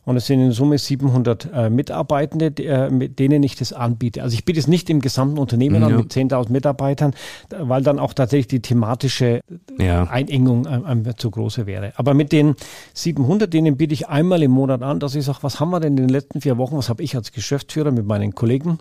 und 0.07 0.15
es 0.15 0.25
sind 0.25 0.39
in 0.39 0.53
Summe 0.53 0.77
700 0.77 1.49
äh, 1.53 1.69
Mitarbeitende, 1.69 2.49
die, 2.49 2.65
äh, 2.65 2.89
mit 2.89 3.19
denen 3.19 3.43
ich 3.43 3.57
das 3.57 3.73
anbiete. 3.73 4.23
Also 4.23 4.35
ich 4.35 4.45
biete 4.45 4.57
es 4.57 4.65
nicht 4.65 4.89
im 4.89 5.01
gesamten 5.01 5.37
Unternehmen 5.37 5.81
ja. 5.81 5.87
an 5.87 5.97
mit 5.97 6.13
10.000 6.13 6.49
Mitarbeitern, 6.49 7.13
weil 7.49 7.83
dann 7.83 7.99
auch 7.99 8.13
tatsächlich 8.13 8.47
die 8.47 8.61
thematische 8.61 9.41
ja. 9.77 10.05
Einengung 10.05 10.65
äh, 10.65 11.15
zu 11.17 11.29
große 11.29 11.65
wäre. 11.65 11.91
Aber 11.97 12.13
mit 12.13 12.31
den 12.31 12.55
700, 12.93 13.53
denen 13.53 13.75
biete 13.75 13.93
ich 13.93 14.07
einmal 14.07 14.41
im 14.43 14.51
Monat 14.51 14.81
an, 14.81 15.01
dass 15.01 15.13
ich 15.13 15.25
sage, 15.25 15.39
was 15.41 15.59
haben 15.59 15.71
wir 15.71 15.81
denn 15.81 15.97
in 15.97 16.07
den 16.07 16.09
letzten 16.09 16.39
vier 16.39 16.57
Wochen, 16.57 16.77
was 16.77 16.87
habe 16.87 17.03
ich 17.03 17.13
als 17.13 17.33
Geschäftsführer 17.33 17.91
mit 17.91 18.05
meinen 18.05 18.33
Kollegen 18.33 18.77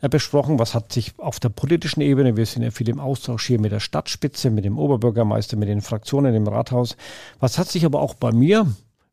äh, 0.00 0.08
besprochen, 0.08 0.58
was 0.58 0.74
hat 0.74 0.94
sich 0.94 1.12
auf 1.18 1.40
der 1.40 1.50
politischen 1.50 2.00
Ebene, 2.00 2.38
wir 2.38 2.46
sind 2.46 2.62
ja 2.62 2.70
viel 2.70 2.88
im 2.88 3.00
Austausch 3.00 3.46
hier 3.46 3.60
mit 3.60 3.70
der 3.70 3.80
Stadtspitze, 3.80 4.48
mit 4.48 4.64
dem 4.64 4.78
Oberbürgermeister, 4.78 5.58
mit 5.58 5.68
den 5.68 5.82
Fraktionen 5.82 6.34
im 6.34 6.48
Rathaus, 6.48 6.96
was 7.38 7.58
hat 7.58 7.68
sich 7.68 7.84
aber 7.84 8.00
auch 8.00 8.14
bei 8.14 8.32
mir 8.32 8.66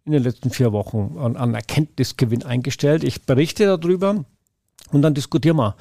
in 0.06 0.14
den 0.14 0.24
letzten 0.24 0.50
vier 0.50 0.72
Wochen 0.72 1.18
an, 1.18 1.36
an 1.36 1.54
Erkenntnisgewinn 1.54 2.44
eingestellt. 2.44 3.04
Ich 3.04 3.24
berichte 3.24 3.66
darüber 3.66 4.26
und 4.92 5.02
dann 5.02 5.14
diskutieren 5.14 5.58
wir 5.58 5.76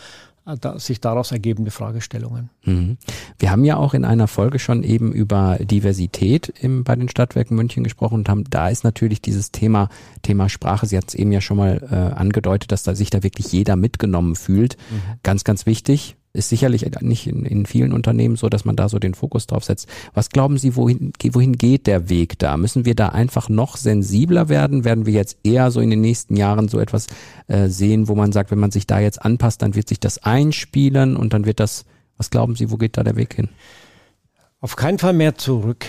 äh, 0.47 0.79
sich 0.79 1.01
daraus 1.01 1.33
ergebende 1.33 1.71
Fragestellungen. 1.71 2.51
Mhm. 2.65 2.99
Wir 3.39 3.51
haben 3.51 3.65
ja 3.65 3.77
auch 3.77 3.95
in 3.95 4.05
einer 4.05 4.29
Folge 4.29 4.59
schon 4.59 4.83
eben 4.83 5.13
über 5.13 5.59
Diversität 5.61 6.53
im, 6.61 6.85
bei 6.85 6.97
den 6.97 7.09
Stadtwerken 7.09 7.57
München 7.57 7.83
gesprochen 7.83 8.15
und 8.15 8.29
haben, 8.29 8.45
da 8.51 8.69
ist 8.69 8.85
natürlich 8.85 9.23
dieses 9.23 9.53
Thema, 9.53 9.89
Thema 10.23 10.49
Sprache, 10.49 10.87
Sie 10.87 10.97
hat 10.97 11.09
es 11.09 11.15
eben 11.15 11.33
ja 11.33 11.41
schon 11.41 11.57
mal 11.57 11.81
äh, 11.91 12.19
angedeutet, 12.19 12.73
dass 12.73 12.83
da 12.83 12.95
sich 12.95 13.11
da 13.11 13.23
wirklich 13.23 13.53
jeder 13.53 13.77
mitgenommen 13.77 14.37
fühlt. 14.37 14.77
Mhm. 14.91 15.19
Ganz, 15.23 15.45
ganz 15.45 15.67
wichtig 15.67 16.17
ist 16.33 16.49
sicherlich 16.49 16.87
nicht 17.01 17.27
in, 17.27 17.45
in 17.45 17.67
vielen 17.67 17.93
Unternehmen 17.93 18.37
so, 18.37 18.49
dass 18.49 18.65
man 18.65 18.77
da 18.77 18.89
so 18.89 18.99
den 18.99 19.15
Fokus 19.15 19.47
drauf 19.47 19.65
setzt. 19.65 19.89
Was 20.15 20.31
glauben 20.31 20.59
Sie, 20.59 20.77
wohin, 20.77 21.13
wohin 21.33 21.57
geht 21.57 21.87
der 21.87 22.09
Weg 22.09 22.39
da? 22.39 22.57
Müssen 22.57 22.85
wir 22.85 22.95
da 22.95 23.09
einfach 23.09 23.49
noch 23.49 23.77
sensibler 23.77 24.49
werden? 24.49 24.85
Werden 24.85 25.07
wir 25.07 25.13
jetzt 25.13 25.39
eher 25.43 25.71
so 25.71 25.81
in 25.81 25.91
den 25.91 26.01
nächsten 26.01 26.37
Jahren 26.37 26.69
so 26.69 26.79
etwas 26.79 27.09
äh, 27.49 27.69
sehen, 27.69 28.07
wo 28.07 28.15
man 28.15 28.31
sagt, 28.31 28.53
wenn 28.53 28.61
man 28.61 28.71
sich 28.71 28.87
da 28.87 29.01
jetzt 29.01 29.23
anpasst, 29.23 29.63
dann 29.63 29.75
wird 29.75 29.89
sich 29.89 29.99
das 29.99 30.19
einspielen 30.19 31.17
und 31.17 31.33
dann 31.33 31.47
wird 31.47 31.59
das, 31.59 31.85
was 32.17 32.31
glauben 32.31 32.55
Sie, 32.55 32.71
wo 32.71 32.77
geht 32.77 32.97
da 32.97 33.03
der 33.03 33.17
Weg 33.17 33.35
hin? 33.35 33.49
Auf 34.61 34.77
keinen 34.77 34.99
Fall 34.99 35.15
mehr 35.15 35.37
zurück. 35.37 35.87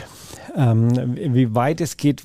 Ähm, 0.56 1.16
wie 1.16 1.54
weit 1.54 1.82
es 1.82 1.98
geht, 1.98 2.24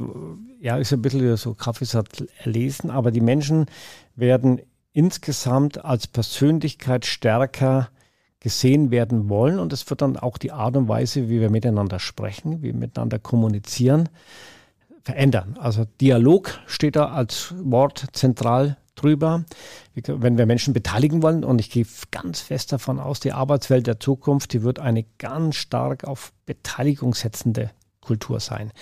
ja, 0.61 0.79
ist 0.79 0.93
ein 0.93 1.03
bisschen 1.03 1.37
so 1.37 1.55
Kaffeesatz 1.55 2.25
erlesen, 2.43 2.91
aber 2.91 3.11
die 3.11 3.21
Menschen 3.21 3.67
werden 4.15 4.63
insgesamt 4.93 5.85
als 5.85 6.07
Persönlichkeit 6.07 7.05
stärker 7.05 7.91
gesehen 8.41 8.91
werden 8.91 9.29
wollen. 9.29 9.59
Und 9.59 9.73
es 9.73 9.89
wird 9.91 10.03
dann 10.03 10.17
auch 10.17 10.39
die 10.39 10.53
Art 10.53 10.77
und 10.77 10.89
Weise, 10.89 11.29
wie 11.29 11.41
wir 11.41 11.51
miteinander 11.51 11.99
sprechen, 11.99 12.63
wie 12.63 12.69
wir 12.69 12.75
miteinander 12.75 13.19
kommunizieren, 13.19 14.09
verändern. 15.03 15.57
Also 15.59 15.85
Dialog 16.01 16.59
steht 16.67 16.97
da 16.97 17.11
als 17.11 17.55
Wort 17.59 18.07
zentral 18.13 18.77
drüber. 18.95 19.45
Wenn 19.95 20.39
wir 20.39 20.47
Menschen 20.47 20.75
beteiligen 20.75 21.23
wollen, 21.23 21.45
und 21.45 21.61
ich 21.61 21.71
gehe 21.71 21.87
ganz 22.11 22.41
fest 22.41 22.73
davon 22.73 22.99
aus, 22.99 23.21
die 23.21 23.33
Arbeitswelt 23.33 23.87
der 23.87 24.01
Zukunft, 24.01 24.53
die 24.53 24.63
wird 24.63 24.79
eine 24.79 25.05
ganz 25.19 25.57
stark 25.57 26.05
auf 26.05 26.33
Beteiligung 26.47 27.15
setzende 27.15 27.71
Kultur 28.01 28.41
sein 28.41 28.73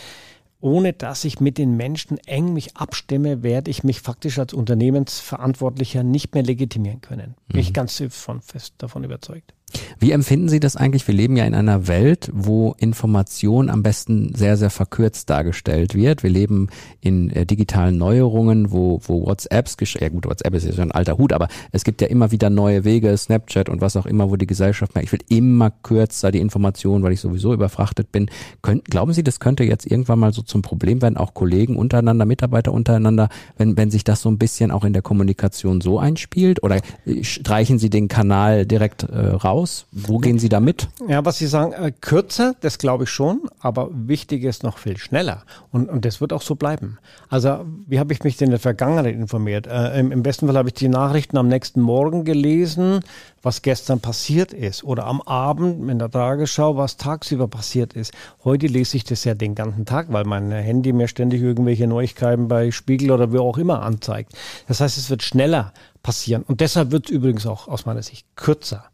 ohne 0.65 0.95
dass 0.95 1.27
ich 1.27 1.41
mit 1.41 1.59
den 1.59 1.77
Menschen 1.77 2.17
eng 2.27 2.55
mich 2.55 2.75
abstimme, 2.75 3.43
werde 3.43 3.71
ich 3.71 3.85
mich 3.85 4.01
faktisch 4.01 4.39
als 4.39 4.55
Unternehmensverantwortlicher 4.55 6.03
nicht 6.03 6.33
mehr 6.33 6.43
legitimieren 6.43 7.03
können. 7.03 7.35
Bin 7.49 7.61
ich 7.61 7.69
mhm. 7.69 7.75
ganz 7.75 8.03
von, 8.09 8.41
fest 8.41 8.73
davon 8.79 9.05
überzeugt. 9.05 9.53
Wie 9.99 10.13
empfinden 10.13 10.49
Sie 10.49 10.61
das 10.61 10.77
eigentlich? 10.77 11.07
Wir 11.07 11.15
leben 11.15 11.37
ja 11.37 11.45
in 11.45 11.55
einer 11.55 11.87
Welt, 11.89 12.31
wo 12.33 12.75
Information 12.79 13.71
am 13.71 13.83
besten 13.83 14.35
sehr, 14.35 14.57
sehr 14.57 14.71
verkürzt 14.71 15.31
dargestellt 15.31 15.95
wird. 15.95 16.23
Wir 16.23 16.31
leben 16.31 16.69
in 17.01 17.31
äh, 17.31 17.47
digitalen 17.47 17.99
Neuerungen, 17.99 18.73
wo, 18.73 19.01
wo 19.07 19.27
WhatsApps, 19.27 19.77
ja 20.01 20.09
gut, 20.09 20.27
WhatsApp 20.27 20.55
ist 20.55 20.67
ja 20.67 20.73
schon 20.73 20.85
ein 20.85 20.93
alter 20.93 21.19
Hut, 21.19 21.33
aber 21.33 21.49
es 21.73 21.85
gibt 21.85 22.01
ja 22.01 22.09
immer 22.09 22.31
wieder 22.31 22.51
neue 22.51 22.85
Wege, 22.85 23.17
Snapchat 23.17 23.69
und 23.69 23.81
was 23.81 23.97
auch 23.97 24.07
immer, 24.07 24.31
wo 24.31 24.37
die 24.37 24.47
Gesellschaft 24.47 24.95
merkt, 24.95 25.07
ich 25.07 25.13
will 25.13 25.25
immer 25.29 25.71
kürzer 25.71 26.31
die 26.31 26.41
Information, 26.41 27.03
weil 27.03 27.13
ich 27.13 27.21
sowieso 27.21 27.53
überfrachtet 27.53 28.13
bin. 28.13 28.31
Könnt, 28.63 28.87
glauben 28.87 29.13
Sie, 29.13 29.23
das 29.23 29.41
könnte 29.41 29.65
jetzt 29.65 29.87
irgendwann 29.91 30.19
mal 30.19 30.33
so 30.33 30.43
zum 30.43 30.63
Problem 30.63 31.03
werden, 31.03 31.17
auch 31.17 31.35
Kollegen 31.35 31.77
untereinander, 31.77 32.25
Mitarbeiter 32.25 32.73
untereinander, 32.73 33.29
wenn, 33.57 33.77
wenn 33.77 33.91
sich 33.91 34.05
das 34.05 34.23
so 34.23 34.29
ein 34.29 34.39
bisschen 34.39 34.71
auch 34.71 34.85
in 34.85 34.93
der 34.93 35.03
Kommunikation 35.03 35.81
so 35.81 35.99
einspielt? 35.99 36.63
Oder 36.63 36.81
äh, 37.07 37.25
streichen 37.25 37.79
Sie 37.79 37.91
den 37.91 38.09
Kanal 38.09 38.67
direkt 38.67 39.05
äh, 39.05 39.29
raus? 39.29 39.84
Wo 39.93 40.19
gehen 40.19 40.39
Sie 40.39 40.49
da 40.49 40.59
mit? 40.59 40.89
Ja, 41.09 41.25
was 41.25 41.39
Sie 41.39 41.47
sagen, 41.47 41.73
äh, 41.73 41.93
kürzer, 41.93 42.55
das 42.61 42.79
glaube 42.79 43.05
ich 43.05 43.11
schon, 43.11 43.43
aber 43.61 43.89
wichtig 43.93 44.43
ist 44.43 44.65
noch 44.65 44.79
viel 44.79 44.97
schneller. 44.97 45.45
Und, 45.71 45.89
und 45.89 46.05
das 46.05 46.21
wird 46.21 46.33
auch 46.33 46.43
so 46.43 46.57
bleiben. 46.57 46.99
Also, 47.29 47.65
wie 47.87 48.01
habe 48.01 48.13
ich 48.13 48.25
mich 48.25 48.37
denn 48.37 48.47
in 48.47 48.51
der 48.51 48.61
Vergangenheit 48.61 49.15
informiert? 49.15 49.67
Äh, 49.67 50.01
im, 50.01 50.11
Im 50.11 50.23
besten 50.23 50.47
Fall 50.47 50.57
habe 50.57 50.69
ich 50.69 50.75
die 50.75 50.89
Nachrichten 50.89 51.37
am 51.37 51.49
nächsten 51.49 51.81
Morgen 51.81 52.25
gelesen, 52.25 53.01
was 53.43 53.63
gestern 53.63 54.01
passiert 54.01 54.53
ist. 54.53 54.83
Oder 54.83 55.07
am 55.07 55.21
Abend 55.23 55.89
in 55.89 55.99
der 55.99 56.11
Tagesschau, 56.11 56.77
was 56.77 56.97
tagsüber 56.97 57.47
passiert 57.47 57.93
ist. 57.93 58.13
Heute 58.43 58.67
lese 58.67 58.97
ich 58.97 59.05
das 59.05 59.25
ja 59.25 59.35
den 59.35 59.55
ganzen 59.55 59.85
Tag, 59.85 60.07
weil 60.11 60.25
mein 60.25 60.51
Handy 60.51 60.93
mir 60.93 61.09
ständig 61.09 61.41
irgendwelche 61.41 61.87
Neuigkeiten 61.87 62.49
bei 62.49 62.71
Spiegel 62.73 63.11
oder 63.11 63.33
wie 63.33 63.39
auch 63.39 63.59
immer 63.59 63.83
anzeigt. 63.83 64.33
Das 64.67 64.81
heißt, 64.81 64.99
es 64.99 65.09
wird 65.11 65.23
schneller 65.23 65.73
passieren. 66.03 66.43
Und 66.43 66.61
deshalb 66.61 66.91
wird 66.91 67.07
es 67.07 67.13
übrigens 67.13 67.47
auch 67.47 67.69
aus 67.69 67.87
meiner 67.87 68.03
Sicht 68.03 68.27
kürzer. 68.35 68.85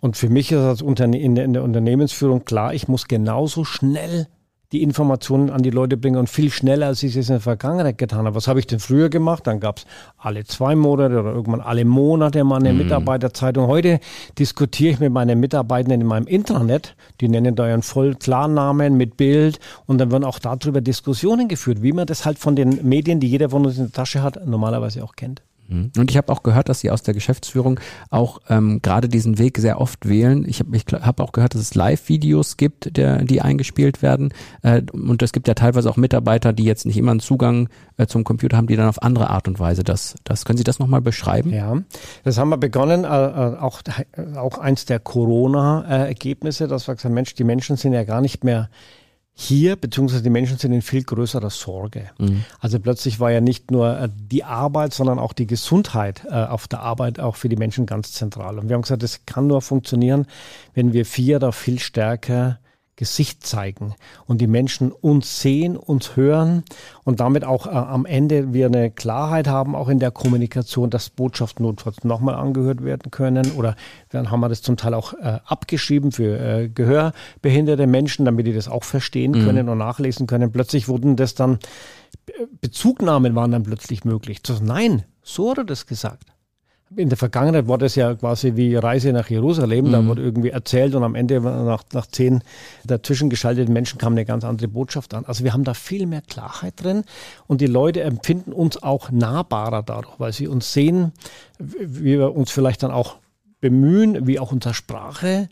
Und 0.00 0.16
für 0.16 0.28
mich 0.28 0.50
ist 0.50 0.58
als 0.58 0.82
Unterne 0.82 1.20
in, 1.20 1.34
der, 1.34 1.62
Unternehmensführung 1.62 2.44
klar, 2.44 2.74
ich 2.74 2.88
muss 2.88 3.06
genauso 3.06 3.64
schnell 3.64 4.26
die 4.72 4.82
Informationen 4.84 5.50
an 5.50 5.62
die 5.62 5.70
Leute 5.70 5.96
bringen 5.96 6.16
und 6.16 6.30
viel 6.30 6.50
schneller, 6.50 6.86
als 6.86 7.02
ich 7.02 7.16
es 7.16 7.28
in 7.28 7.34
der 7.34 7.40
Vergangenheit 7.40 7.98
getan 7.98 8.26
habe. 8.26 8.36
Was 8.36 8.46
habe 8.46 8.60
ich 8.60 8.68
denn 8.68 8.78
früher 8.78 9.08
gemacht? 9.08 9.46
Dann 9.46 9.58
gab 9.58 9.78
es 9.78 9.86
alle 10.16 10.44
zwei 10.44 10.76
Monate 10.76 11.18
oder 11.18 11.32
irgendwann 11.32 11.60
alle 11.60 11.84
Monate 11.84 12.44
mal 12.44 12.60
eine 12.60 12.72
mhm. 12.72 12.78
Mitarbeiterzeitung. 12.78 13.66
Heute 13.66 13.98
diskutiere 14.38 14.92
ich 14.92 15.00
mit 15.00 15.12
meinen 15.12 15.40
Mitarbeitenden 15.40 16.02
in 16.02 16.06
meinem 16.06 16.28
Intranet. 16.28 16.94
Die 17.20 17.28
nennen 17.28 17.56
da 17.56 17.68
ihren 17.68 17.82
voll 17.82 18.14
Klarnamen 18.14 18.96
mit 18.96 19.16
Bild 19.16 19.58
und 19.86 19.98
dann 19.98 20.12
werden 20.12 20.24
auch 20.24 20.38
darüber 20.38 20.80
Diskussionen 20.80 21.48
geführt, 21.48 21.82
wie 21.82 21.92
man 21.92 22.06
das 22.06 22.24
halt 22.24 22.38
von 22.38 22.54
den 22.54 22.88
Medien, 22.88 23.18
die 23.18 23.26
jeder 23.26 23.50
von 23.50 23.66
uns 23.66 23.76
in 23.76 23.86
der 23.86 23.92
Tasche 23.92 24.22
hat, 24.22 24.46
normalerweise 24.46 25.02
auch 25.02 25.16
kennt. 25.16 25.42
Mhm. 25.70 25.92
Und 25.96 26.10
ich 26.10 26.16
habe 26.16 26.32
auch 26.32 26.42
gehört, 26.42 26.68
dass 26.68 26.80
Sie 26.80 26.90
aus 26.90 27.02
der 27.02 27.14
Geschäftsführung 27.14 27.80
auch 28.10 28.40
ähm, 28.48 28.82
gerade 28.82 29.08
diesen 29.08 29.38
Weg 29.38 29.58
sehr 29.58 29.80
oft 29.80 30.08
wählen. 30.08 30.44
Ich 30.46 30.60
habe 30.60 30.78
hab 30.78 31.20
auch 31.20 31.32
gehört, 31.32 31.54
dass 31.54 31.62
es 31.62 31.74
Live-Videos 31.74 32.56
gibt, 32.56 32.96
der, 32.96 33.24
die 33.24 33.40
eingespielt 33.40 34.02
werden. 34.02 34.34
Äh, 34.62 34.82
und 34.92 35.22
es 35.22 35.32
gibt 35.32 35.48
ja 35.48 35.54
teilweise 35.54 35.88
auch 35.88 35.96
Mitarbeiter, 35.96 36.52
die 36.52 36.64
jetzt 36.64 36.86
nicht 36.86 36.96
immer 36.96 37.12
einen 37.12 37.20
Zugang 37.20 37.68
äh, 37.96 38.06
zum 38.06 38.24
Computer 38.24 38.56
haben, 38.56 38.66
die 38.66 38.76
dann 38.76 38.88
auf 38.88 39.02
andere 39.02 39.30
Art 39.30 39.48
und 39.48 39.58
Weise 39.58 39.84
das. 39.84 40.16
das 40.24 40.44
können 40.44 40.58
Sie 40.58 40.64
das 40.64 40.78
nochmal 40.78 41.00
beschreiben? 41.00 41.50
Ja, 41.50 41.76
das 42.24 42.38
haben 42.38 42.50
wir 42.50 42.58
begonnen, 42.58 43.04
äh, 43.04 43.06
äh 43.06 43.56
auch, 43.60 43.82
auch 44.36 44.58
eins 44.58 44.84
der 44.84 44.98
Corona-Ergebnisse, 44.98 46.66
dass 46.68 46.88
wir 46.88 46.94
gesagt 46.94 47.04
haben, 47.04 47.14
Mensch, 47.14 47.34
die 47.34 47.44
Menschen 47.44 47.76
sind 47.76 47.92
ja 47.92 48.04
gar 48.04 48.20
nicht 48.20 48.44
mehr 48.44 48.68
hier, 49.32 49.76
beziehungsweise 49.76 50.22
die 50.22 50.30
Menschen 50.30 50.58
sind 50.58 50.72
in 50.72 50.82
viel 50.82 51.02
größerer 51.02 51.50
Sorge. 51.50 52.10
Mhm. 52.18 52.44
Also 52.58 52.78
plötzlich 52.78 53.20
war 53.20 53.30
ja 53.30 53.40
nicht 53.40 53.70
nur 53.70 53.98
äh, 53.98 54.08
die 54.12 54.44
Arbeit, 54.44 54.92
sondern 54.92 55.18
auch 55.18 55.32
die 55.32 55.46
Gesundheit 55.46 56.24
äh, 56.28 56.34
auf 56.34 56.68
der 56.68 56.80
Arbeit 56.80 57.20
auch 57.20 57.36
für 57.36 57.48
die 57.48 57.56
Menschen 57.56 57.86
ganz 57.86 58.12
zentral. 58.12 58.58
Und 58.58 58.68
wir 58.68 58.74
haben 58.74 58.82
gesagt, 58.82 59.02
das 59.02 59.24
kann 59.26 59.46
nur 59.46 59.62
funktionieren, 59.62 60.26
wenn 60.74 60.92
wir 60.92 61.06
vier 61.06 61.38
da 61.38 61.52
viel 61.52 61.78
stärker 61.78 62.58
Gesicht 63.00 63.46
zeigen 63.46 63.94
und 64.26 64.42
die 64.42 64.46
Menschen 64.46 64.92
uns 64.92 65.40
sehen, 65.40 65.78
uns 65.78 66.16
hören 66.16 66.64
und 67.02 67.18
damit 67.18 67.46
auch 67.46 67.66
äh, 67.66 67.70
am 67.70 68.04
Ende 68.04 68.52
wir 68.52 68.66
eine 68.66 68.90
Klarheit 68.90 69.48
haben, 69.48 69.74
auch 69.74 69.88
in 69.88 70.00
der 70.00 70.10
Kommunikation, 70.10 70.90
dass 70.90 71.08
Botschaften 71.08 71.64
notfalls 71.64 72.04
nochmal 72.04 72.34
angehört 72.34 72.84
werden 72.84 73.10
können 73.10 73.52
oder 73.52 73.74
dann 74.10 74.30
haben 74.30 74.40
wir 74.40 74.50
das 74.50 74.60
zum 74.60 74.76
Teil 74.76 74.92
auch 74.92 75.14
äh, 75.14 75.38
abgeschrieben 75.46 76.12
für 76.12 76.38
äh, 76.38 76.68
gehörbehinderte 76.68 77.86
Menschen, 77.86 78.26
damit 78.26 78.46
die 78.46 78.52
das 78.52 78.68
auch 78.68 78.84
verstehen 78.84 79.32
mhm. 79.32 79.44
können 79.46 79.68
und 79.70 79.78
nachlesen 79.78 80.26
können. 80.26 80.52
Plötzlich 80.52 80.86
wurden 80.86 81.16
das 81.16 81.34
dann, 81.34 81.58
Bezugnahmen 82.60 83.34
waren 83.34 83.50
dann 83.50 83.62
plötzlich 83.62 84.04
möglich. 84.04 84.42
Nein, 84.60 85.04
so 85.22 85.52
hat 85.52 85.56
er 85.56 85.64
das 85.64 85.86
gesagt 85.86 86.26
in 86.96 87.08
der 87.08 87.18
Vergangenheit 87.18 87.68
war 87.68 87.78
das 87.78 87.94
ja 87.94 88.14
quasi 88.14 88.56
wie 88.56 88.74
Reise 88.74 89.12
nach 89.12 89.30
Jerusalem. 89.30 89.86
Mhm. 89.86 89.92
Da 89.92 90.06
wurde 90.06 90.22
irgendwie 90.22 90.50
erzählt 90.50 90.94
und 90.94 91.04
am 91.04 91.14
Ende 91.14 91.40
nach, 91.40 91.84
nach 91.92 92.06
zehn 92.06 92.42
dazwischen 92.84 93.30
geschalteten 93.30 93.72
Menschen 93.72 93.98
kam 93.98 94.12
eine 94.12 94.24
ganz 94.24 94.44
andere 94.44 94.68
Botschaft 94.68 95.14
an. 95.14 95.24
Also 95.24 95.44
wir 95.44 95.52
haben 95.52 95.64
da 95.64 95.74
viel 95.74 96.06
mehr 96.06 96.22
Klarheit 96.22 96.82
drin 96.82 97.04
und 97.46 97.60
die 97.60 97.66
Leute 97.66 98.02
empfinden 98.02 98.52
uns 98.52 98.82
auch 98.82 99.10
nahbarer 99.10 99.82
dadurch, 99.82 100.18
weil 100.18 100.32
sie 100.32 100.48
uns 100.48 100.72
sehen, 100.72 101.12
wie 101.58 102.18
wir 102.18 102.34
uns 102.34 102.50
vielleicht 102.50 102.82
dann 102.82 102.90
auch 102.90 103.16
bemühen, 103.60 104.26
wie 104.26 104.38
auch 104.38 104.52
unsere 104.52 104.74
Sprache 104.74 105.48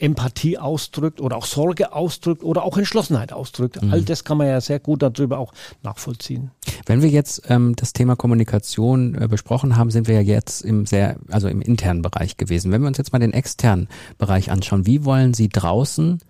Empathie 0.00 0.58
ausdrückt 0.58 1.20
oder 1.20 1.36
auch 1.36 1.44
Sorge 1.44 1.92
ausdrückt 1.92 2.42
oder 2.42 2.64
auch 2.64 2.76
Entschlossenheit 2.78 3.32
ausdrückt. 3.32 3.82
Mhm. 3.82 3.92
All 3.92 4.02
das 4.02 4.24
kann 4.24 4.38
man 4.38 4.46
ja 4.46 4.60
sehr 4.60 4.80
gut 4.80 5.02
darüber 5.02 5.38
auch 5.38 5.52
nachvollziehen. 5.82 6.50
Wenn 6.86 7.02
wir 7.02 7.10
jetzt 7.10 7.42
ähm, 7.48 7.76
das 7.76 7.92
Thema 7.92 8.16
Kommunikation 8.16 9.14
äh, 9.14 9.28
besprochen 9.28 9.76
haben, 9.76 9.90
sind 9.90 10.08
wir 10.08 10.14
ja 10.14 10.20
jetzt 10.20 10.62
im 10.62 10.86
sehr, 10.86 11.16
also 11.30 11.48
im 11.48 11.60
internen 11.60 12.02
Bereich 12.02 12.36
gewesen. 12.36 12.72
Wenn 12.72 12.80
wir 12.80 12.88
uns 12.88 12.98
jetzt 12.98 13.12
mal 13.12 13.18
den 13.18 13.32
externen 13.32 13.88
Bereich 14.18 14.50
anschauen, 14.50 14.86
wie 14.86 15.04
wollen 15.04 15.34
Sie 15.34 15.48
draußen 15.48 16.20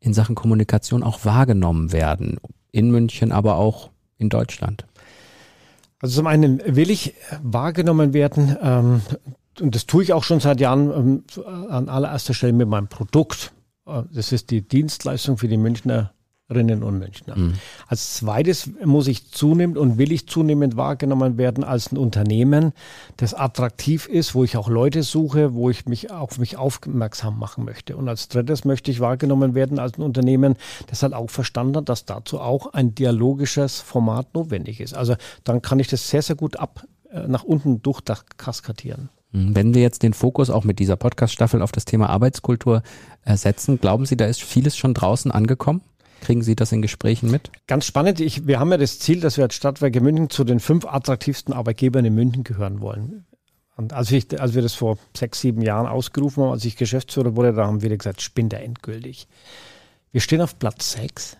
in 0.00 0.14
Sachen 0.14 0.34
Kommunikation 0.34 1.02
auch 1.02 1.24
wahrgenommen 1.24 1.92
werden? 1.92 2.38
In 2.72 2.90
München, 2.90 3.32
aber 3.32 3.56
auch 3.56 3.90
in 4.18 4.28
Deutschland? 4.28 4.84
Also 6.00 6.16
zum 6.16 6.26
einen 6.26 6.60
will 6.66 6.90
ich 6.90 7.14
wahrgenommen 7.42 8.12
werden 8.12 8.56
ähm, 8.60 9.00
und 9.60 9.74
das 9.74 9.86
tue 9.86 10.02
ich 10.02 10.12
auch 10.12 10.24
schon 10.24 10.40
seit 10.40 10.60
Jahren 10.60 10.90
ähm, 10.90 11.24
an 11.68 11.88
allererster 11.88 12.34
Stelle 12.34 12.52
mit 12.52 12.68
meinem 12.68 12.88
Produkt. 12.88 13.52
Äh, 13.86 14.02
das 14.12 14.32
ist 14.32 14.50
die 14.50 14.62
Dienstleistung 14.62 15.38
für 15.38 15.48
die 15.48 15.56
Münchnerinnen 15.56 16.82
und 16.82 16.98
Münchner. 16.98 17.36
Mhm. 17.36 17.54
Als 17.86 18.14
zweites 18.14 18.70
muss 18.84 19.06
ich 19.06 19.30
zunehmend 19.30 19.78
und 19.78 19.98
will 19.98 20.12
ich 20.12 20.28
zunehmend 20.28 20.76
wahrgenommen 20.76 21.38
werden 21.38 21.64
als 21.64 21.92
ein 21.92 21.98
Unternehmen, 21.98 22.72
das 23.16 23.34
attraktiv 23.34 24.06
ist, 24.06 24.34
wo 24.34 24.44
ich 24.44 24.56
auch 24.56 24.68
Leute 24.68 25.02
suche, 25.02 25.54
wo 25.54 25.70
ich 25.70 25.86
mich 25.86 26.10
auf 26.10 26.38
mich 26.38 26.56
aufmerksam 26.56 27.38
machen 27.38 27.64
möchte. 27.64 27.96
Und 27.96 28.08
als 28.08 28.28
drittes 28.28 28.64
möchte 28.64 28.90
ich 28.90 29.00
wahrgenommen 29.00 29.54
werden 29.54 29.78
als 29.78 29.98
ein 29.98 30.02
Unternehmen, 30.02 30.56
das 30.88 31.02
halt 31.02 31.14
auch 31.14 31.30
verstanden 31.30 31.76
hat, 31.76 31.88
dass 31.88 32.04
dazu 32.04 32.40
auch 32.40 32.72
ein 32.72 32.94
dialogisches 32.94 33.80
Format 33.80 34.34
notwendig 34.34 34.80
ist. 34.80 34.94
Also 34.94 35.16
dann 35.44 35.62
kann 35.62 35.78
ich 35.78 35.88
das 35.88 36.08
sehr, 36.08 36.22
sehr 36.22 36.36
gut 36.36 36.56
ab 36.56 36.84
äh, 37.14 37.28
nach 37.28 37.44
unten 37.44 37.80
durchkaskadieren. 37.80 39.02
Mhm. 39.02 39.23
Wenn 39.36 39.74
wir 39.74 39.82
jetzt 39.82 40.04
den 40.04 40.12
Fokus 40.12 40.48
auch 40.48 40.62
mit 40.62 40.78
dieser 40.78 40.94
Podcast-Staffel 40.94 41.60
auf 41.60 41.72
das 41.72 41.84
Thema 41.84 42.08
Arbeitskultur 42.08 42.84
setzen, 43.26 43.80
glauben 43.80 44.06
Sie, 44.06 44.16
da 44.16 44.26
ist 44.26 44.44
vieles 44.44 44.76
schon 44.76 44.94
draußen 44.94 45.32
angekommen? 45.32 45.80
Kriegen 46.20 46.42
Sie 46.42 46.54
das 46.54 46.70
in 46.70 46.82
Gesprächen 46.82 47.32
mit? 47.32 47.50
Ganz 47.66 47.84
spannend. 47.84 48.20
Ich, 48.20 48.46
wir 48.46 48.60
haben 48.60 48.70
ja 48.70 48.76
das 48.76 49.00
Ziel, 49.00 49.18
dass 49.18 49.36
wir 49.36 49.42
als 49.42 49.56
Stadtwerke 49.56 50.00
München 50.00 50.30
zu 50.30 50.44
den 50.44 50.60
fünf 50.60 50.86
attraktivsten 50.86 51.52
Arbeitgebern 51.52 52.04
in 52.04 52.14
München 52.14 52.44
gehören 52.44 52.80
wollen. 52.80 53.26
Und 53.76 53.92
als, 53.92 54.12
ich, 54.12 54.40
als 54.40 54.54
wir 54.54 54.62
das 54.62 54.74
vor 54.74 54.98
sechs, 55.16 55.40
sieben 55.40 55.62
Jahren 55.62 55.88
ausgerufen 55.88 56.44
haben, 56.44 56.52
als 56.52 56.64
ich 56.64 56.76
Geschäftsführer 56.76 57.34
wurde, 57.34 57.54
da 57.54 57.66
haben 57.66 57.82
wir 57.82 57.96
gesagt, 57.96 58.22
spinnt 58.22 58.52
er 58.52 58.62
endgültig. 58.62 59.26
Wir 60.12 60.20
stehen 60.20 60.42
auf 60.42 60.60
Platz 60.60 60.92
sechs. 60.92 61.36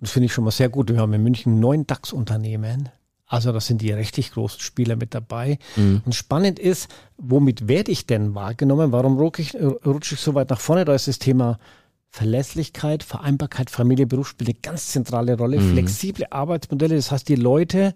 Das 0.00 0.10
finde 0.10 0.26
ich 0.26 0.32
schon 0.32 0.42
mal 0.42 0.50
sehr 0.50 0.68
gut. 0.68 0.90
Wir 0.90 0.98
haben 0.98 1.12
in 1.12 1.22
München 1.22 1.60
neun 1.60 1.86
DAX-Unternehmen. 1.86 2.88
Also 3.30 3.52
das 3.52 3.68
sind 3.68 3.80
die 3.80 3.92
richtig 3.92 4.32
großen 4.32 4.60
Spieler 4.60 4.96
mit 4.96 5.14
dabei. 5.14 5.60
Mhm. 5.76 6.02
Und 6.04 6.14
spannend 6.16 6.58
ist, 6.58 6.88
womit 7.16 7.68
werde 7.68 7.92
ich 7.92 8.04
denn 8.04 8.34
wahrgenommen? 8.34 8.90
Warum 8.90 9.16
rutsche 9.18 9.42
ich, 9.42 9.54
rutsche 9.54 10.16
ich 10.16 10.20
so 10.20 10.34
weit 10.34 10.50
nach 10.50 10.58
vorne? 10.58 10.84
Da 10.84 10.96
ist 10.96 11.06
das 11.06 11.20
Thema 11.20 11.60
Verlässlichkeit, 12.08 13.04
Vereinbarkeit, 13.04 13.70
Familie, 13.70 14.08
Beruf 14.08 14.26
spielt 14.26 14.50
eine 14.50 14.58
ganz 14.60 14.88
zentrale 14.88 15.38
Rolle. 15.38 15.60
Mhm. 15.60 15.72
Flexible 15.74 16.26
Arbeitsmodelle, 16.30 16.96
das 16.96 17.12
heißt, 17.12 17.28
die 17.28 17.36
Leute 17.36 17.94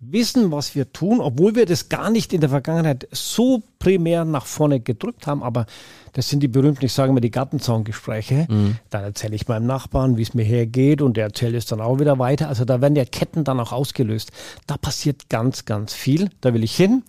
wissen, 0.00 0.50
was 0.50 0.74
wir 0.74 0.92
tun, 0.92 1.20
obwohl 1.20 1.54
wir 1.54 1.66
das 1.66 1.88
gar 1.88 2.10
nicht 2.10 2.32
in 2.32 2.40
der 2.40 2.50
Vergangenheit 2.50 3.06
so 3.12 3.62
primär 3.78 4.24
nach 4.24 4.44
vorne 4.44 4.80
gedrückt 4.80 5.28
haben, 5.28 5.44
aber 5.44 5.66
das 6.14 6.28
sind 6.28 6.42
die 6.42 6.48
berühmten, 6.48 6.84
ich 6.84 6.92
sage 6.92 7.12
mal, 7.12 7.20
die 7.20 7.30
Gartenzaungespräche. 7.30 8.46
Mhm. 8.48 8.76
Dann 8.90 9.04
erzähle 9.04 9.34
ich 9.34 9.48
meinem 9.48 9.66
Nachbarn, 9.66 10.16
wie 10.16 10.22
es 10.22 10.32
mir 10.32 10.44
hergeht 10.44 11.02
und 11.02 11.16
der 11.16 11.24
erzählt 11.24 11.54
es 11.54 11.66
dann 11.66 11.80
auch 11.80 11.98
wieder 11.98 12.18
weiter. 12.18 12.48
Also 12.48 12.64
da 12.64 12.80
werden 12.80 12.94
ja 12.96 13.04
Ketten 13.04 13.44
dann 13.44 13.60
auch 13.60 13.72
ausgelöst. 13.72 14.30
Da 14.66 14.76
passiert 14.76 15.28
ganz, 15.28 15.64
ganz 15.64 15.92
viel. 15.92 16.30
Da 16.40 16.54
will 16.54 16.64
ich 16.64 16.74
hin. 16.74 17.02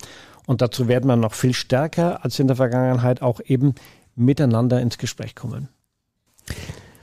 Und 0.47 0.62
dazu 0.62 0.88
werden 0.88 1.07
wir 1.07 1.15
noch 1.15 1.33
viel 1.33 1.53
stärker 1.53 2.24
als 2.25 2.39
in 2.39 2.47
der 2.47 2.55
Vergangenheit 2.55 3.21
auch 3.21 3.39
eben 3.45 3.75
miteinander 4.15 4.81
ins 4.81 4.97
Gespräch 4.97 5.35
kommen. 5.35 5.69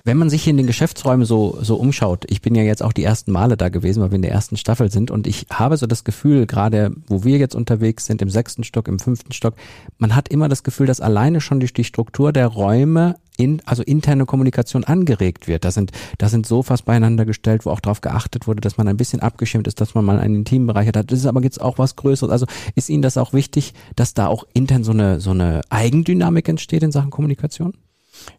Wenn 0.05 0.17
man 0.17 0.31
sich 0.31 0.43
hier 0.43 0.51
in 0.51 0.57
den 0.57 0.67
Geschäftsräumen 0.67 1.25
so, 1.25 1.59
so 1.63 1.77
umschaut, 1.77 2.25
ich 2.29 2.43
bin 2.43 2.57
ja 2.57 2.65
jetzt 2.65 2.83
auch 2.83 2.93
die 2.93 3.05
ersten 3.05 3.31
Male 3.31 3.57
da 3.57 3.69
gewesen, 3.69 4.03
weil 4.03 4.11
wir 4.11 4.17
in 4.17 4.23
der 4.23 4.33
ersten 4.33 4.57
Staffel 4.57 4.91
sind 4.91 5.13
und 5.13 5.29
ich 5.29 5.47
habe 5.53 5.77
so 5.77 5.87
das 5.87 6.03
Gefühl, 6.03 6.47
gerade 6.47 6.91
wo 7.07 7.23
wir 7.23 7.39
jetzt 7.39 7.55
unterwegs 7.55 8.07
sind, 8.07 8.21
im 8.21 8.29
sechsten 8.29 8.65
Stock, 8.65 8.89
im 8.89 8.99
fünften 8.99 9.33
Stock, 9.33 9.55
man 9.99 10.17
hat 10.17 10.29
immer 10.29 10.49
das 10.49 10.65
Gefühl, 10.65 10.89
dass 10.89 11.01
alleine 11.01 11.41
schon 11.41 11.61
durch 11.61 11.73
die 11.73 11.85
Struktur 11.85 12.33
der 12.33 12.49
Räume 12.49 13.15
in, 13.37 13.63
also 13.65 13.85
interne 13.85 14.27
Kommunikation 14.27 14.83
angeregt 14.83 15.47
wird. 15.47 15.65
Da 15.65 15.71
sind, 15.71 15.93
da 16.19 16.29
sind 16.29 16.47
Sofas 16.47 16.83
beieinander 16.83 17.25
gestellt, 17.25 17.65
wo 17.65 17.71
auch 17.71 17.81
darauf 17.81 18.01
geachtet 18.01 18.49
wurde, 18.49 18.61
dass 18.61 18.79
man 18.79 18.89
ein 18.89 18.97
bisschen 18.97 19.21
abgeschirmt 19.21 19.69
ist, 19.69 19.81
dass 19.81 19.95
man 19.95 20.05
mal 20.05 20.19
einen 20.19 20.35
intimen 20.35 20.67
Bereich 20.67 20.89
hat. 20.89 20.97
Das 20.97 21.19
ist 21.19 21.27
aber 21.27 21.43
jetzt 21.43 21.61
auch 21.61 21.79
was 21.79 21.95
Größeres. 21.95 22.33
Also 22.33 22.47
ist 22.75 22.91
Ihnen 22.91 23.03
das 23.03 23.17
auch 23.17 23.33
wichtig, 23.33 23.73
dass 23.95 24.15
da 24.15 24.27
auch 24.27 24.45
intern 24.53 24.83
so 24.83 24.91
eine, 24.91 25.21
so 25.21 25.31
eine 25.31 25.61
Eigendynamik 25.71 26.49
entsteht 26.49 26.83
in 26.83 26.91
Sachen 26.91 27.11
Kommunikation? 27.11 27.75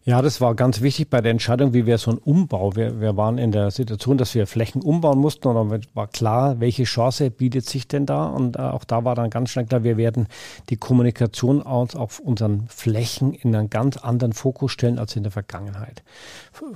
Ja, 0.04 0.20
das 0.20 0.40
war 0.40 0.54
ganz 0.54 0.82
wichtig 0.82 1.08
bei 1.08 1.20
der 1.20 1.30
Entscheidung, 1.30 1.72
wie 1.72 1.86
wir 1.86 1.96
so 1.98 2.10
einen 2.10 2.18
Umbau. 2.18 2.76
Wir, 2.76 3.00
wir 3.00 3.16
waren 3.16 3.38
in 3.38 3.52
der 3.52 3.70
Situation, 3.70 4.18
dass 4.18 4.34
wir 4.34 4.46
Flächen 4.46 4.82
umbauen 4.82 5.18
mussten 5.18 5.48
und 5.48 5.70
dann 5.70 5.80
war 5.94 6.08
klar, 6.08 6.60
welche 6.60 6.84
Chance 6.84 7.30
bietet 7.30 7.66
sich 7.66 7.88
denn 7.88 8.04
da. 8.04 8.26
Und 8.26 8.56
äh, 8.56 8.60
auch 8.60 8.84
da 8.84 9.04
war 9.04 9.14
dann 9.14 9.30
ganz 9.30 9.50
schnell 9.50 9.66
klar, 9.66 9.82
wir 9.82 9.96
werden 9.96 10.26
die 10.68 10.76
Kommunikation 10.76 11.62
auf 11.62 12.18
unseren 12.18 12.66
Flächen 12.68 13.32
in 13.32 13.54
einen 13.54 13.70
ganz 13.70 13.96
anderen 13.96 14.32
Fokus 14.32 14.72
stellen 14.72 14.98
als 14.98 15.16
in 15.16 15.22
der 15.22 15.32
Vergangenheit. 15.32 16.02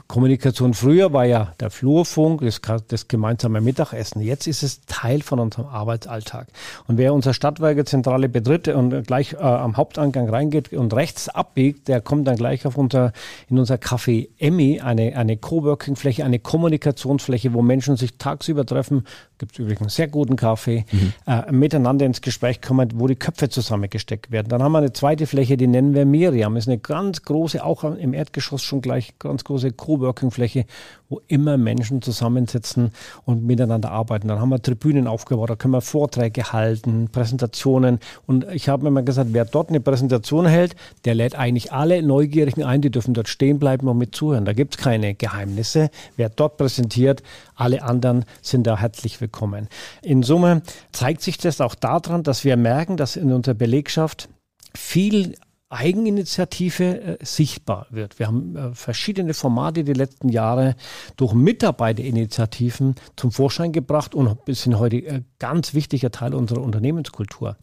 Kommunikation 0.07 0.75
früher 0.75 1.13
war 1.13 1.25
ja 1.25 1.53
der 1.61 1.71
Flurfunk, 1.71 2.41
das, 2.41 2.61
das 2.89 3.09
gemeinsame 3.09 3.61
Mittagessen. 3.61 4.23
Jetzt 4.23 4.47
ist 4.47 4.63
es 4.63 4.81
Teil 4.87 5.23
von 5.23 5.39
unserem 5.39 5.67
Arbeitsalltag. 5.67 6.49
Und 6.87 6.99
wer 6.99 7.15
unsere 7.15 7.35
Stadtwerke-Zentrale 7.35 8.29
betritt 8.29 8.69
und 8.69 9.07
gleich 9.07 9.35
äh, 9.35 9.37
am 9.37 9.77
Hauptangang 9.77 10.29
reingeht 10.29 10.73
und 10.73 10.95
rechts 10.95 11.29
abbiegt, 11.29 11.89
der 11.89 12.01
kommt 12.01 12.27
dann 12.27 12.37
gleich 12.37 12.67
auf 12.67 12.77
unser 12.77 12.98
unser, 12.99 13.13
in 13.49 13.59
unser 13.59 13.77
Café 13.77 14.29
Emmy 14.39 14.81
eine, 14.81 15.17
eine 15.17 15.37
Coworking-Fläche, 15.37 16.25
eine 16.25 16.39
Kommunikationsfläche, 16.39 17.53
wo 17.55 17.63
Menschen 17.63 17.97
sich 17.97 18.19
tagsüber 18.19 18.67
treffen. 18.67 19.05
Gibt 19.39 19.53
es 19.53 19.59
übrigens 19.59 19.81
einen 19.83 19.91
sehr 19.91 20.09
guten 20.09 20.37
Kaffee, 20.37 20.85
mhm. 20.91 21.13
äh, 21.27 21.53
miteinander 21.53 22.05
ins 22.05 22.21
Gespräch 22.21 22.61
kommen, 22.61 22.89
wo 22.95 23.07
die 23.07 23.17
Köpfe 23.17 23.49
zusammengesteckt 23.49 24.33
werden. 24.33 24.49
Dann 24.49 24.63
haben 24.63 24.73
wir 24.73 24.79
eine 24.79 24.93
zweite 24.93 25.27
Fläche, 25.27 25.57
die 25.57 25.69
nennen 25.69 25.95
wir 25.95 26.05
Miriam. 26.07 26.57
Ist 26.57 26.69
eine 26.69 26.79
ganz 26.79 27.23
große, 27.23 27.65
auch 27.65 27.85
im 27.85 28.15
Erdgeschoss 28.15 28.63
schon 28.63 28.81
gleich 28.81 29.15
ganz 29.19 29.45
große 29.45 29.73
Coworking-Fläche, 29.73 30.65
wo 31.09 31.21
immer 31.29 31.57
Menschen 31.57 32.03
zusammensitzen 32.03 32.91
und 33.25 33.45
miteinander 33.45 33.93
arbeiten. 33.93 34.29
Dann 34.29 34.41
haben 34.41 34.51
wir 34.51 34.61
Tribünen 34.61 35.07
aufgebaut, 35.07 35.51
da 35.51 35.57
können 35.57 35.73
wir 35.73 35.81
Vorträge 35.81 36.53
halten, 36.53 37.09
Präsentationen. 37.11 38.01
Und 38.27 38.47
ich 38.53 38.69
habe 38.69 38.85
mir 38.85 38.91
mal 38.91 39.05
gesagt, 39.05 39.31
wer 39.33 39.45
dort 39.45 39.69
eine 39.69 39.81
Präsentation 39.81 40.47
hält, 40.47 40.75
der 41.05 41.15
lädt 41.15 41.37
eigentlich 41.37 41.73
alle 41.73 42.03
Neugierigen 42.03 42.65
ein, 42.65 42.81
die 42.81 42.88
dürfen 42.91 43.15
dort 43.15 43.29
stehen 43.29 43.59
bleiben 43.59 43.89
und 43.89 43.99
mit 43.99 44.15
zuhören. 44.15 44.45
Da 44.45 44.53
gibt 44.53 44.75
es 44.77 44.83
keine 44.83 45.15
Geheimnisse. 45.15 45.91
Wer 46.17 46.29
dort 46.29 46.57
präsentiert, 46.57 47.23
alle 47.55 47.83
anderen 47.83 48.25
sind 48.43 48.67
da 48.67 48.79
herzlich 48.79 49.21
willkommen. 49.21 49.69
In 50.03 50.23
Summe 50.23 50.63
zeigt 50.93 51.23
sich 51.23 51.39
das 51.39 51.61
auch 51.61 51.75
daran, 51.75 52.23
dass 52.23 52.45
wir 52.45 52.57
merken, 52.57 52.97
dass 52.97 53.17
in 53.17 53.33
unserer 53.33 53.55
Belegschaft 53.55 54.29
viel 54.75 55.35
Eigeninitiative 55.71 57.01
äh, 57.01 57.17
sichtbar 57.21 57.87
wird. 57.91 58.19
Wir 58.19 58.27
haben 58.27 58.57
äh, 58.57 58.75
verschiedene 58.75 59.35
Formate 59.35 59.85
die 59.85 59.93
letzten 59.93 60.31
Jahre 60.31 60.77
durch 61.17 61.35
Mitarbeiterinitiativen 61.35 62.95
zum 63.17 63.33
Vorschein 63.33 63.73
gebracht 63.73 64.15
und 64.15 64.39
sind 64.49 64.79
heute 64.79 64.97
äh, 64.97 65.23
ganz 65.39 65.75
wichtiger 65.75 66.11
Teil 66.11 66.33
unserer 66.33 66.63
Unternehmenskultur. 66.63 67.57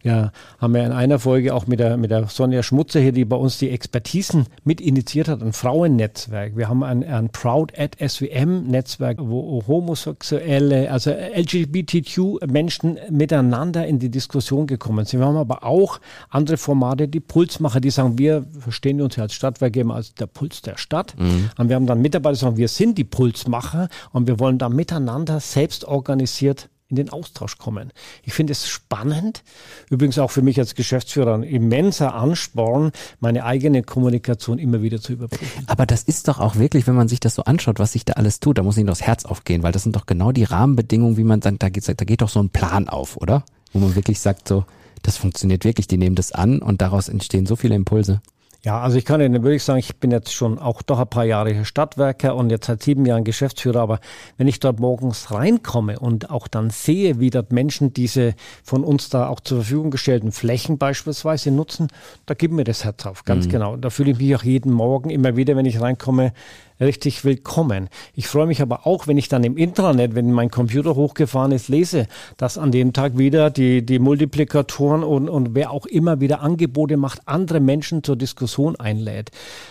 Wir 0.00 0.32
haben 0.58 0.74
ja 0.74 0.86
in 0.86 0.92
einer 0.92 1.18
Folge 1.18 1.54
auch 1.54 1.66
mit 1.66 1.80
der, 1.80 1.98
mit 1.98 2.10
der 2.10 2.28
Sonja 2.28 2.62
Schmutzer 2.62 2.98
hier, 2.98 3.12
die 3.12 3.26
bei 3.26 3.36
uns 3.36 3.58
die 3.58 3.68
Expertisen 3.68 4.46
mit 4.64 4.80
initiiert 4.80 5.28
hat, 5.28 5.42
ein 5.42 5.52
Frauennetzwerk. 5.52 6.56
Wir 6.56 6.68
haben 6.68 6.82
ein, 6.82 7.04
ein 7.04 7.28
Proud 7.28 7.78
at 7.78 7.96
SWM 8.00 8.68
Netzwerk, 8.68 9.18
wo 9.20 9.62
homosexuelle, 9.66 10.90
also 10.90 11.10
LGBTQ 11.10 12.46
Menschen 12.50 12.98
miteinander 13.10 13.86
in 13.86 13.98
die 13.98 14.10
Diskussion 14.10 14.66
gekommen 14.66 15.04
sind. 15.04 15.20
Wir 15.20 15.26
haben 15.26 15.36
aber 15.36 15.62
auch 15.62 16.00
andere 16.30 16.56
Formate, 16.56 17.06
die 17.06 17.20
Puls 17.20 17.49
Pulsmacher, 17.50 17.80
die 17.80 17.90
sagen, 17.90 18.16
wir 18.16 18.46
verstehen 18.58 19.00
uns 19.00 19.16
ja 19.16 19.24
als 19.24 19.34
Stadtwerke 19.34 19.80
immer 19.80 19.96
als 19.96 20.14
der 20.14 20.26
Puls 20.26 20.62
der 20.62 20.78
Stadt. 20.78 21.14
Mhm. 21.18 21.50
Und 21.58 21.68
wir 21.68 21.76
haben 21.76 21.86
dann 21.86 22.00
Mitarbeiter, 22.00 22.34
die 22.34 22.40
sagen, 22.40 22.56
wir 22.56 22.68
sind 22.68 22.96
die 22.96 23.04
Pulsmacher 23.04 23.88
und 24.12 24.28
wir 24.28 24.38
wollen 24.38 24.58
da 24.58 24.68
miteinander 24.68 25.40
selbst 25.40 25.84
organisiert 25.84 26.68
in 26.88 26.96
den 26.96 27.10
Austausch 27.10 27.56
kommen. 27.58 27.92
Ich 28.24 28.32
finde 28.32 28.52
es 28.52 28.68
spannend, 28.68 29.44
übrigens 29.90 30.18
auch 30.18 30.30
für 30.30 30.42
mich 30.42 30.58
als 30.58 30.74
Geschäftsführer 30.74 31.34
ein 31.34 31.44
immenser 31.44 32.14
Ansporn, 32.14 32.90
meine 33.20 33.44
eigene 33.44 33.82
Kommunikation 33.82 34.58
immer 34.58 34.82
wieder 34.82 35.00
zu 35.00 35.12
überprüfen. 35.12 35.64
Aber 35.66 35.86
das 35.86 36.02
ist 36.02 36.26
doch 36.26 36.40
auch 36.40 36.56
wirklich, 36.56 36.88
wenn 36.88 36.96
man 36.96 37.08
sich 37.08 37.20
das 37.20 37.36
so 37.36 37.44
anschaut, 37.44 37.78
was 37.78 37.92
sich 37.92 38.04
da 38.04 38.14
alles 38.14 38.40
tut, 38.40 38.58
da 38.58 38.64
muss 38.64 38.76
Ihnen 38.76 38.88
das 38.88 39.02
Herz 39.02 39.24
aufgehen, 39.24 39.62
weil 39.62 39.72
das 39.72 39.84
sind 39.84 39.94
doch 39.94 40.06
genau 40.06 40.32
die 40.32 40.44
Rahmenbedingungen, 40.44 41.16
wie 41.16 41.24
man 41.24 41.42
sagt, 41.42 41.62
da 41.62 41.68
geht, 41.68 41.88
da 41.88 42.04
geht 42.04 42.22
doch 42.22 42.28
so 42.28 42.40
ein 42.40 42.50
Plan 42.50 42.88
auf, 42.88 43.16
oder? 43.16 43.44
Wo 43.72 43.78
man 43.78 43.94
wirklich 43.94 44.18
sagt 44.18 44.48
so, 44.48 44.64
das 45.02 45.16
funktioniert 45.16 45.64
wirklich, 45.64 45.86
die 45.86 45.98
nehmen 45.98 46.16
das 46.16 46.32
an 46.32 46.60
und 46.60 46.82
daraus 46.82 47.08
entstehen 47.08 47.46
so 47.46 47.56
viele 47.56 47.74
Impulse. 47.74 48.20
Ja, 48.62 48.82
also 48.82 48.98
ich 48.98 49.06
kann 49.06 49.22
Ihnen 49.22 49.42
wirklich 49.42 49.64
sagen, 49.64 49.78
ich 49.78 49.96
bin 49.96 50.10
jetzt 50.10 50.34
schon 50.34 50.58
auch 50.58 50.82
doch 50.82 50.98
ein 50.98 51.08
paar 51.08 51.24
Jahre 51.24 51.64
Stadtwerker 51.64 52.36
und 52.36 52.50
jetzt 52.50 52.66
seit 52.66 52.82
sieben 52.82 53.06
Jahren 53.06 53.24
Geschäftsführer, 53.24 53.80
aber 53.80 54.00
wenn 54.36 54.48
ich 54.48 54.60
dort 54.60 54.80
morgens 54.80 55.30
reinkomme 55.30 55.98
und 55.98 56.28
auch 56.28 56.46
dann 56.46 56.68
sehe, 56.68 57.20
wie 57.20 57.30
dort 57.30 57.52
Menschen 57.52 57.94
diese 57.94 58.34
von 58.62 58.84
uns 58.84 59.08
da 59.08 59.28
auch 59.28 59.40
zur 59.40 59.58
Verfügung 59.62 59.90
gestellten 59.90 60.30
Flächen 60.30 60.76
beispielsweise 60.76 61.50
nutzen, 61.50 61.88
da 62.26 62.34
gibt 62.34 62.52
mir 62.52 62.64
das 62.64 62.84
Herz 62.84 63.06
auf, 63.06 63.24
ganz 63.24 63.46
mhm. 63.46 63.50
genau. 63.50 63.76
Da 63.76 63.88
fühle 63.88 64.10
ich 64.10 64.18
mich 64.18 64.36
auch 64.36 64.42
jeden 64.42 64.72
Morgen 64.72 65.08
immer 65.08 65.36
wieder, 65.36 65.56
wenn 65.56 65.64
ich 65.64 65.80
reinkomme, 65.80 66.34
richtig 66.80 67.24
willkommen. 67.24 67.88
Ich 68.14 68.26
freue 68.26 68.46
mich 68.46 68.62
aber 68.62 68.86
auch, 68.86 69.06
wenn 69.06 69.18
ich 69.18 69.28
dann 69.28 69.44
im 69.44 69.56
Intranet, 69.56 70.14
wenn 70.14 70.32
mein 70.32 70.50
Computer 70.50 70.94
hochgefahren 70.96 71.52
ist, 71.52 71.68
lese, 71.68 72.06
dass 72.36 72.58
an 72.58 72.72
dem 72.72 72.92
Tag 72.92 73.18
wieder 73.18 73.50
die, 73.50 73.84
die 73.84 73.98
Multiplikatoren 73.98 75.04
und, 75.04 75.28
und 75.28 75.54
wer 75.54 75.70
auch 75.70 75.86
immer 75.86 76.20
wieder 76.20 76.40
Angebote 76.40 76.96
macht, 76.96 77.22
andere 77.26 77.60
Menschen 77.60 78.02
zur 78.02 78.16
Diskussion 78.16 78.76
einlädt. 78.76 79.30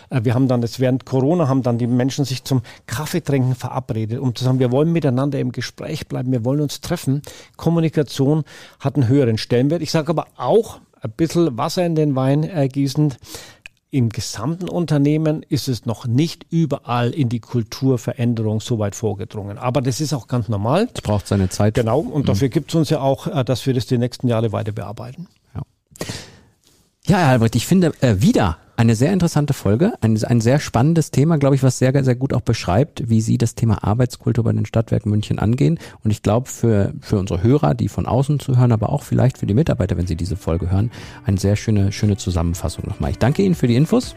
Äh, 0.09 0.21
wir 0.23 0.35
haben 0.35 0.47
dann, 0.47 0.61
das 0.61 0.79
während 0.79 1.05
Corona, 1.05 1.47
haben 1.47 1.63
dann 1.63 1.77
die 1.77 1.87
Menschen 1.87 2.25
sich 2.25 2.43
zum 2.43 2.61
Kaffeetrinken 2.85 3.55
verabredet, 3.55 4.19
um 4.19 4.35
zu 4.35 4.43
sagen, 4.43 4.59
wir 4.59 4.71
wollen 4.71 4.91
miteinander 4.91 5.39
im 5.39 5.51
Gespräch 5.51 6.07
bleiben, 6.07 6.31
wir 6.31 6.45
wollen 6.45 6.61
uns 6.61 6.81
treffen. 6.81 7.21
Kommunikation 7.57 8.43
hat 8.79 8.95
einen 8.95 9.07
höheren 9.07 9.37
Stellenwert. 9.37 9.81
Ich 9.81 9.91
sage 9.91 10.09
aber 10.09 10.27
auch, 10.37 10.79
ein 11.01 11.11
bisschen 11.11 11.57
Wasser 11.57 11.85
in 11.85 11.95
den 11.95 12.15
Wein 12.15 12.43
äh, 12.43 12.67
im 13.91 14.09
gesamten 14.09 14.69
Unternehmen 14.69 15.43
ist 15.47 15.67
es 15.67 15.85
noch 15.85 16.05
nicht 16.05 16.45
überall 16.51 17.09
in 17.09 17.29
die 17.29 17.39
Kulturveränderung 17.39 18.61
so 18.61 18.77
weit 18.77 18.95
vorgedrungen. 18.95 19.57
Aber 19.57 19.81
das 19.81 19.99
ist 19.99 20.13
auch 20.13 20.27
ganz 20.27 20.47
normal. 20.47 20.87
Es 20.93 21.01
braucht 21.01 21.27
seine 21.27 21.49
Zeit. 21.49 21.73
Genau. 21.73 21.99
Und 21.99 22.23
mhm. 22.23 22.25
dafür 22.25 22.49
gibt 22.49 22.69
es 22.69 22.75
uns 22.75 22.89
ja 22.89 22.99
auch, 22.99 23.27
äh, 23.27 23.43
dass 23.43 23.65
wir 23.65 23.73
das 23.73 23.87
die 23.87 23.97
nächsten 23.97 24.27
Jahre 24.27 24.51
weiter 24.51 24.71
bearbeiten. 24.71 25.27
Ja, 25.55 25.63
ja 27.09 27.17
Herr 27.17 27.29
Albrecht, 27.29 27.55
ich 27.55 27.65
finde 27.65 27.91
äh, 28.01 28.15
wieder 28.19 28.57
eine 28.77 28.95
sehr 28.95 29.11
interessante 29.11 29.53
Folge, 29.53 29.93
ein, 29.99 30.23
ein 30.23 30.39
sehr 30.39 30.59
spannendes 30.59 31.11
Thema, 31.11 31.37
glaube 31.37 31.55
ich, 31.55 31.63
was 31.63 31.79
sehr, 31.79 32.03
sehr 32.03 32.15
gut 32.15 32.33
auch 32.33 32.41
beschreibt, 32.41 33.09
wie 33.09 33.19
Sie 33.19 33.37
das 33.37 33.55
Thema 33.55 33.83
Arbeitskultur 33.83 34.43
bei 34.45 34.53
den 34.53 34.65
Stadtwerken 34.65 35.09
München 35.09 35.37
angehen. 35.37 35.79
Und 36.03 36.11
ich 36.11 36.21
glaube, 36.21 36.47
für, 36.47 36.93
für 37.01 37.19
unsere 37.19 37.43
Hörer, 37.43 37.73
die 37.73 37.89
von 37.89 38.05
außen 38.05 38.39
zuhören, 38.39 38.71
aber 38.71 38.89
auch 38.89 39.03
vielleicht 39.03 39.37
für 39.37 39.47
die 39.47 39.53
Mitarbeiter, 39.53 39.97
wenn 39.97 40.07
sie 40.07 40.15
diese 40.15 40.37
Folge 40.37 40.71
hören, 40.71 40.91
eine 41.25 41.37
sehr 41.37 41.57
schöne, 41.57 41.91
schöne 41.91 42.15
Zusammenfassung 42.15 42.85
nochmal. 42.87 43.11
Ich 43.11 43.17
danke 43.17 43.41
Ihnen 43.41 43.55
für 43.55 43.67
die 43.67 43.75
Infos. 43.75 44.15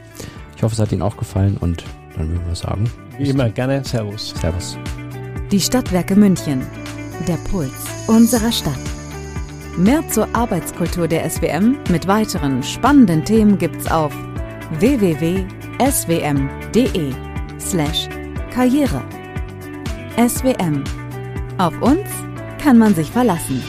Ich 0.57 0.62
hoffe, 0.62 0.74
es 0.74 0.78
hat 0.78 0.92
Ihnen 0.92 1.02
auch 1.02 1.16
gefallen 1.16 1.57
und 1.59 1.83
dann 2.16 2.31
würden 2.31 2.46
wir 2.46 2.55
sagen. 2.55 2.88
Wie 3.18 3.31
immer, 3.31 3.50
gerne. 3.50 3.83
Servus. 3.85 4.33
Servus. 4.40 4.76
Die 5.50 5.61
Stadtwerke 5.61 6.14
München. 6.14 6.62
Der 7.26 7.38
Puls 7.50 7.72
unserer 8.07 8.52
Stadt. 8.52 8.91
Mehr 9.76 10.06
zur 10.08 10.28
Arbeitskultur 10.35 11.08
der 11.08 11.28
SWM 11.28 11.78
mit 11.88 12.06
weiteren 12.06 12.62
spannenden 12.62 13.24
Themen 13.24 13.56
gibt's 13.56 13.90
auf 13.90 14.12
www.swm.de 14.78 15.48
slash 17.58 18.08
Karriere. 18.52 19.02
SWM. 20.16 20.85
Auf 21.56 21.80
uns 21.80 22.06
kann 22.62 22.76
man 22.76 22.94
sich 22.94 23.11
verlassen. 23.11 23.62